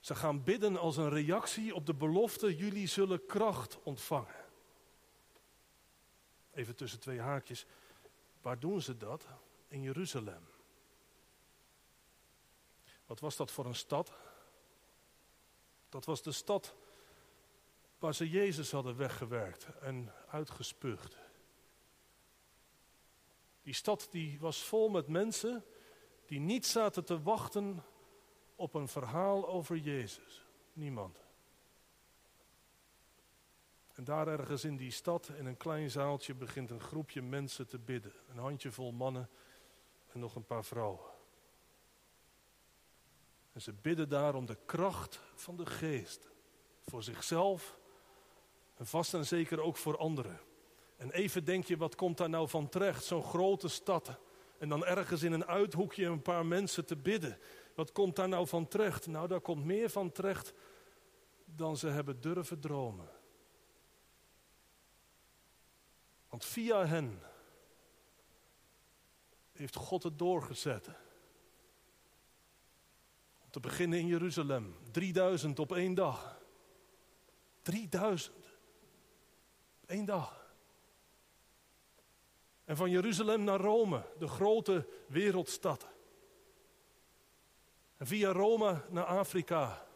Ze 0.00 0.14
gaan 0.14 0.42
bidden 0.42 0.76
als 0.76 0.96
een 0.96 1.08
reactie 1.08 1.74
op 1.74 1.86
de 1.86 1.94
belofte, 1.94 2.56
jullie 2.56 2.86
zullen 2.86 3.26
kracht 3.26 3.82
ontvangen. 3.82 4.44
Even 6.52 6.76
tussen 6.76 7.00
twee 7.00 7.20
haakjes. 7.20 7.66
Waar 8.40 8.58
doen 8.58 8.80
ze 8.80 8.96
dat? 8.96 9.26
In 9.68 9.82
Jeruzalem. 9.82 10.48
Wat 13.06 13.20
was 13.20 13.36
dat 13.36 13.50
voor 13.50 13.66
een 13.66 13.74
stad? 13.74 14.12
Dat 15.88 16.04
was 16.04 16.22
de 16.22 16.32
stad 16.32 16.74
waar 18.00 18.14
ze 18.14 18.30
Jezus 18.30 18.70
hadden 18.70 18.96
weggewerkt 18.96 19.66
en 19.80 20.12
uitgespuugd. 20.28 21.16
Die 23.62 23.74
stad 23.74 24.08
die 24.10 24.40
was 24.40 24.62
vol 24.62 24.88
met 24.88 25.08
mensen 25.08 25.64
die 26.26 26.40
niet 26.40 26.66
zaten 26.66 27.04
te 27.04 27.22
wachten 27.22 27.82
op 28.54 28.74
een 28.74 28.88
verhaal 28.88 29.48
over 29.48 29.76
Jezus? 29.76 30.44
Niemand. 30.72 31.24
En 33.94 34.04
daar 34.04 34.28
ergens 34.28 34.64
in 34.64 34.76
die 34.76 34.90
stad, 34.90 35.28
in 35.28 35.46
een 35.46 35.56
klein 35.56 35.90
zaaltje, 35.90 36.34
begint 36.34 36.70
een 36.70 36.80
groepje 36.80 37.22
mensen 37.22 37.66
te 37.66 37.78
bidden. 37.78 38.12
Een 38.28 38.38
handjevol 38.38 38.92
mannen 38.92 39.30
en 40.12 40.20
nog 40.20 40.34
een 40.34 40.46
paar 40.46 40.64
vrouwen. 40.64 41.10
En 43.52 43.60
ze 43.60 43.72
bidden 43.72 44.08
daar 44.08 44.34
om 44.34 44.46
de 44.46 44.58
kracht 44.66 45.20
van 45.34 45.56
de 45.56 45.66
geest. 45.66 46.30
Voor 46.80 47.02
zichzelf 47.02 47.79
en 48.80 48.86
vast 48.86 49.14
en 49.14 49.26
zeker 49.26 49.60
ook 49.60 49.76
voor 49.76 49.98
anderen. 49.98 50.40
En 50.96 51.10
even 51.10 51.44
denk 51.44 51.64
je, 51.64 51.76
wat 51.76 51.94
komt 51.94 52.16
daar 52.16 52.28
nou 52.28 52.48
van 52.48 52.68
terecht? 52.68 53.04
Zo'n 53.04 53.22
grote 53.22 53.68
stad. 53.68 54.18
En 54.58 54.68
dan 54.68 54.84
ergens 54.84 55.22
in 55.22 55.32
een 55.32 55.46
uithoekje 55.46 56.04
een 56.04 56.22
paar 56.22 56.46
mensen 56.46 56.86
te 56.86 56.96
bidden. 56.96 57.38
Wat 57.74 57.92
komt 57.92 58.16
daar 58.16 58.28
nou 58.28 58.46
van 58.46 58.68
terecht? 58.68 59.06
Nou, 59.06 59.28
daar 59.28 59.40
komt 59.40 59.64
meer 59.64 59.90
van 59.90 60.12
terecht 60.12 60.52
dan 61.44 61.76
ze 61.76 61.86
hebben 61.86 62.20
durven 62.20 62.60
dromen. 62.60 63.08
Want 66.28 66.44
via 66.44 66.86
hen 66.86 67.22
heeft 69.52 69.76
God 69.76 70.02
het 70.02 70.18
doorgezet. 70.18 70.86
Om 73.42 73.50
te 73.50 73.60
beginnen 73.60 73.98
in 73.98 74.06
Jeruzalem. 74.06 74.76
3000 74.90 75.58
op 75.58 75.72
één 75.72 75.94
dag. 75.94 76.40
3000. 77.62 78.39
Eén 79.90 80.04
dag. 80.04 80.54
En 82.64 82.76
van 82.76 82.90
Jeruzalem 82.90 83.44
naar 83.44 83.60
Rome, 83.60 84.02
de 84.18 84.28
grote 84.28 84.86
wereldstad. 85.06 85.88
En 87.96 88.06
via 88.06 88.32
Rome 88.32 88.82
naar 88.88 89.04
Afrika. 89.04 89.86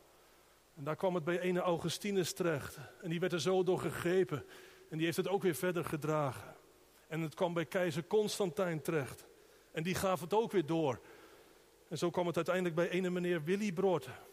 En 0.75 0.85
daar 0.85 0.97
kwam 0.97 1.15
het 1.15 1.25
bij 1.25 1.41
ene 1.41 1.61
Augustinus 1.61 2.33
terecht. 2.33 2.79
En 3.03 3.11
die 3.11 3.21
werd 3.21 3.33
er 3.33 3.41
zo 3.41 3.63
door 3.63 3.79
gegrepen. 3.79 4.45
En 4.91 4.97
die 4.97 5.07
heeft 5.07 5.17
het 5.17 5.29
ook 5.29 5.43
weer 5.43 5.55
verder 5.55 5.85
gedragen. 5.85 6.57
En 7.09 7.21
het 7.21 7.35
kwam 7.35 7.55
bij 7.55 7.67
keizer 7.67 8.07
Constantijn 8.07 8.83
terecht. 8.83 9.27
En 9.73 9.83
die 9.83 9.95
gaf 9.95 10.21
het 10.21 10.35
ook 10.35 10.53
weer 10.53 10.67
door. 10.67 11.01
En 11.89 11.99
zo 11.99 12.11
kwam 12.11 12.27
het 12.27 12.37
uiteindelijk 12.37 12.75
bij 12.75 12.89
ene 12.89 13.11
meneer 13.11 13.45
Willy. 13.45 13.75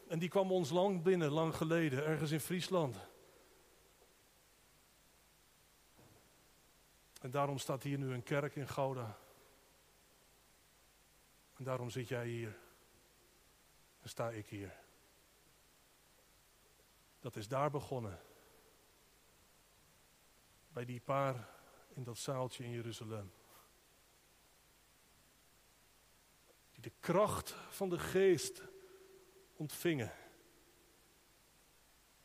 En 0.07 0.19
die 0.19 0.29
kwam 0.29 0.51
ons 0.51 0.69
land 0.69 1.03
binnen, 1.03 1.31
lang 1.31 1.55
geleden, 1.55 2.05
ergens 2.05 2.31
in 2.31 2.39
Friesland. 2.39 3.10
En 7.21 7.31
daarom 7.31 7.57
staat 7.57 7.83
hier 7.83 7.97
nu 7.97 8.13
een 8.13 8.23
kerk 8.23 8.55
in 8.55 8.67
Gouda. 8.67 9.17
En 11.57 11.63
daarom 11.63 11.89
zit 11.89 12.07
jij 12.07 12.27
hier. 12.27 12.57
En 14.01 14.09
sta 14.09 14.29
ik 14.29 14.47
hier. 14.47 14.79
Dat 17.19 17.35
is 17.35 17.47
daar 17.47 17.71
begonnen. 17.71 18.19
Bij 20.73 20.85
die 20.85 21.01
paar 21.01 21.49
in 21.93 22.03
dat 22.03 22.17
zaaltje 22.17 22.63
in 22.63 22.71
Jeruzalem. 22.71 23.31
Die 26.71 26.81
de 26.81 26.91
kracht 26.99 27.55
van 27.69 27.89
de 27.89 27.99
geest 27.99 28.63
ontvingen. 29.55 30.13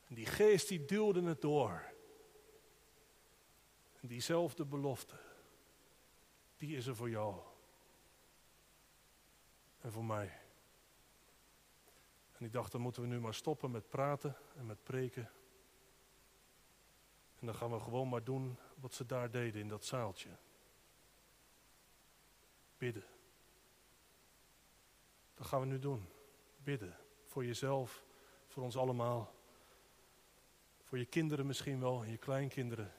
En 0.07 0.15
die 0.15 0.27
geest 0.27 0.69
die 0.69 0.85
duwde 0.85 1.23
het 1.23 1.41
door. 1.41 1.95
Diezelfde 4.07 4.65
belofte, 4.65 5.17
die 6.57 6.77
is 6.77 6.87
er 6.87 6.97
voor 6.97 7.11
jou. 7.11 7.43
En 9.81 9.93
voor 9.93 10.05
mij. 10.05 10.41
En 12.33 12.45
ik 12.45 12.53
dacht, 12.53 12.73
dan 12.73 12.81
moeten 12.81 13.03
we 13.03 13.09
nu 13.09 13.21
maar 13.21 13.35
stoppen 13.35 13.71
met 13.71 13.89
praten 13.89 14.37
en 14.57 14.67
met 14.67 14.83
preken. 14.83 15.31
En 17.39 17.47
dan 17.47 17.55
gaan 17.55 17.71
we 17.71 17.81
gewoon 17.81 18.09
maar 18.09 18.25
doen 18.25 18.59
wat 18.75 18.95
ze 18.95 19.07
daar 19.07 19.31
deden 19.31 19.61
in 19.61 19.69
dat 19.69 19.85
zaaltje. 19.85 20.31
Bidden. 22.79 23.05
Dat 25.35 25.47
gaan 25.47 25.61
we 25.61 25.67
nu 25.67 25.79
doen. 25.79 26.09
Bidden. 26.57 26.97
Voor 27.25 27.45
jezelf, 27.45 28.05
voor 28.47 28.63
ons 28.63 28.77
allemaal. 28.77 29.35
Voor 30.83 30.99
je 30.99 31.07
kinderen 31.07 31.47
misschien 31.47 31.81
wel 31.81 32.03
en 32.05 32.11
je 32.11 32.17
kleinkinderen. 32.17 32.93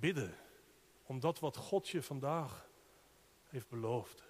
Bidden 0.00 0.36
om 1.02 1.20
dat 1.20 1.38
wat 1.38 1.56
God 1.56 1.88
je 1.88 2.02
vandaag 2.02 2.68
heeft 3.44 3.68
beloofd. 3.68 4.22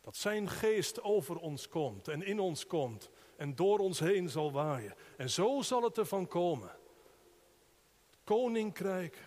Dat 0.00 0.16
zijn 0.16 0.48
geest 0.48 1.02
over 1.02 1.36
ons 1.36 1.68
komt 1.68 2.08
en 2.08 2.22
in 2.22 2.40
ons 2.40 2.66
komt 2.66 3.10
en 3.36 3.54
door 3.54 3.78
ons 3.78 3.98
heen 3.98 4.28
zal 4.28 4.52
waaien. 4.52 4.94
En 5.16 5.30
zo 5.30 5.62
zal 5.62 5.82
het 5.82 5.98
ervan 5.98 6.26
komen. 6.26 6.68
Het 8.06 8.18
koninkrijk 8.24 9.24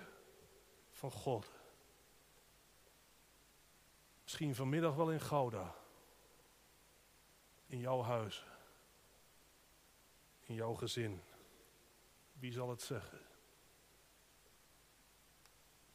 van 0.91 1.11
God. 1.11 1.51
Misschien 4.23 4.55
vanmiddag 4.55 4.95
wel 4.95 5.11
in 5.11 5.21
Gouda. 5.21 5.75
In 7.65 7.79
jouw 7.79 8.01
huis. 8.01 8.45
In 10.43 10.55
jouw 10.55 10.73
gezin. 10.73 11.21
Wie 12.33 12.51
zal 12.51 12.69
het 12.69 12.81
zeggen? 12.81 13.30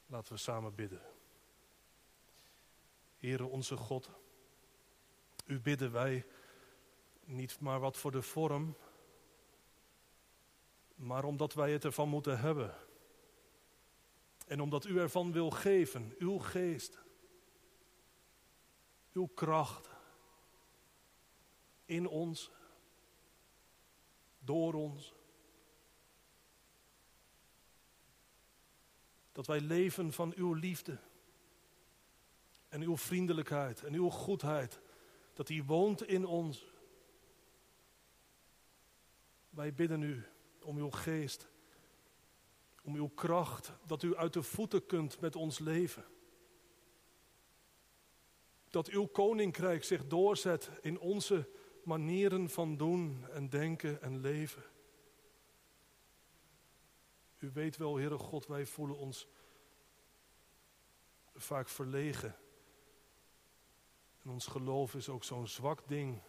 Laten 0.06 0.32
we 0.32 0.38
samen 0.38 0.74
bidden. 0.74 1.00
Heere 3.18 3.44
onze 3.44 3.76
God, 3.76 4.10
u 5.46 5.60
bidden 5.60 5.92
wij 5.92 6.26
niet 7.24 7.60
maar 7.60 7.80
wat 7.80 7.96
voor 7.96 8.10
de 8.10 8.22
vorm, 8.22 8.76
maar 10.94 11.24
omdat 11.24 11.54
wij 11.54 11.72
het 11.72 11.84
ervan 11.84 12.08
moeten 12.08 12.38
hebben. 12.38 12.74
En 14.46 14.60
omdat 14.60 14.84
u 14.84 14.98
ervan 14.98 15.32
wil 15.32 15.50
geven, 15.50 16.14
uw 16.18 16.38
geest, 16.38 17.02
uw 19.12 19.26
kracht 19.26 19.88
in 21.84 22.08
ons, 22.08 22.50
door 24.38 24.74
ons. 24.74 25.14
Dat 29.36 29.46
wij 29.46 29.60
leven 29.60 30.12
van 30.12 30.32
uw 30.36 30.52
liefde 30.52 30.98
en 32.68 32.82
uw 32.82 32.96
vriendelijkheid 32.96 33.82
en 33.84 33.94
uw 33.94 34.08
goedheid. 34.08 34.80
Dat 35.32 35.46
die 35.46 35.64
woont 35.64 36.02
in 36.02 36.24
ons. 36.24 36.66
Wij 39.50 39.74
bidden 39.74 40.02
u 40.02 40.24
om 40.62 40.76
uw 40.76 40.90
geest, 40.90 41.48
om 42.82 42.94
uw 42.94 43.08
kracht, 43.08 43.72
dat 43.86 44.02
u 44.02 44.16
uit 44.16 44.32
de 44.32 44.42
voeten 44.42 44.86
kunt 44.86 45.20
met 45.20 45.36
ons 45.36 45.58
leven. 45.58 46.04
Dat 48.70 48.88
uw 48.88 49.06
koninkrijk 49.06 49.84
zich 49.84 50.06
doorzet 50.06 50.70
in 50.80 50.98
onze 50.98 51.48
manieren 51.82 52.50
van 52.50 52.76
doen 52.76 53.26
en 53.30 53.48
denken 53.48 54.02
en 54.02 54.20
leven. 54.20 54.62
U 57.46 57.50
weet 57.52 57.76
wel, 57.76 57.96
Heere 57.96 58.18
God, 58.18 58.46
wij 58.46 58.66
voelen 58.66 58.96
ons 58.96 59.26
vaak 61.34 61.68
verlegen. 61.68 62.36
En 64.22 64.30
ons 64.30 64.46
geloof 64.46 64.94
is 64.94 65.08
ook 65.08 65.24
zo'n 65.24 65.46
zwak 65.46 65.88
ding. 65.88 66.22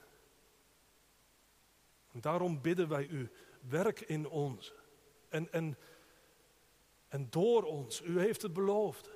En 2.11 2.21
daarom 2.21 2.61
bidden 2.61 2.87
wij 2.87 3.07
u, 3.07 3.31
werk 3.61 3.99
in 3.99 4.27
ons. 4.27 4.73
En, 5.29 5.51
en, 5.51 5.77
en 7.07 7.29
door 7.29 7.63
ons, 7.63 8.01
u 8.01 8.19
heeft 8.19 8.41
het 8.41 8.53
beloofd. 8.53 9.09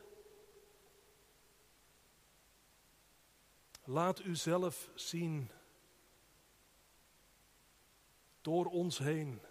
Laat 3.84 4.20
u 4.20 4.36
zelf 4.36 4.90
zien. 4.96 5.52
Door 8.42 8.66
ons 8.66 8.98
heen 8.98 9.42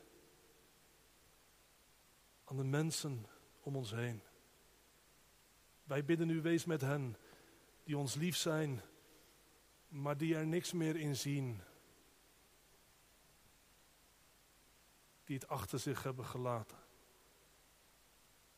aan 2.50 2.56
de 2.56 2.64
mensen 2.64 3.26
om 3.60 3.76
ons 3.76 3.90
heen. 3.90 4.22
Wij 5.84 6.04
bidden 6.04 6.30
u, 6.30 6.40
wees 6.40 6.64
met 6.64 6.80
hen 6.80 7.16
die 7.84 7.98
ons 7.98 8.14
lief 8.14 8.36
zijn, 8.36 8.80
maar 9.88 10.16
die 10.16 10.36
er 10.36 10.46
niks 10.46 10.72
meer 10.72 10.96
in 10.96 11.16
zien. 11.16 11.60
Die 15.24 15.36
het 15.36 15.48
achter 15.48 15.78
zich 15.78 16.02
hebben 16.02 16.24
gelaten. 16.24 16.78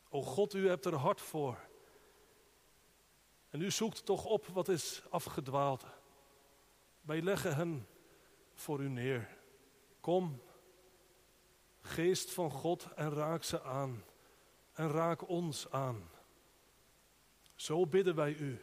O 0.09 0.23
God, 0.23 0.55
u 0.55 0.69
hebt 0.69 0.85
er 0.85 0.95
hart 0.95 1.21
voor. 1.21 1.59
En 3.49 3.61
u 3.61 3.71
zoekt 3.71 4.05
toch 4.05 4.25
op 4.25 4.47
wat 4.47 4.69
is 4.69 5.03
afgedwaald. 5.11 5.87
Wij 7.01 7.23
leggen 7.23 7.57
hen 7.57 7.87
voor 8.55 8.81
u 8.81 8.89
neer. 8.89 9.39
Kom, 10.01 10.43
Geest 11.83 12.31
van 12.31 12.51
God 12.51 12.89
en 12.95 13.11
raak 13.11 13.43
ze 13.43 13.63
aan. 13.63 14.05
En 14.73 14.89
raak 14.89 15.29
ons 15.29 15.71
aan. 15.71 16.11
Zo 17.55 17.87
bidden 17.87 18.15
wij 18.15 18.35
u. 18.35 18.61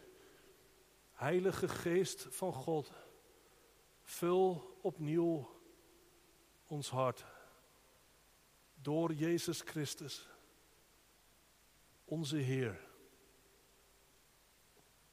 Heilige 1.14 1.68
Geest 1.68 2.28
van 2.30 2.54
God, 2.54 2.92
vul 4.02 4.78
opnieuw 4.82 5.50
ons 6.68 6.90
hart 6.90 7.26
door 8.82 9.14
Jezus 9.14 9.62
Christus, 9.62 10.30
onze 12.06 12.36
Heer. 12.38 12.88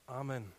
Amen. 0.05 0.55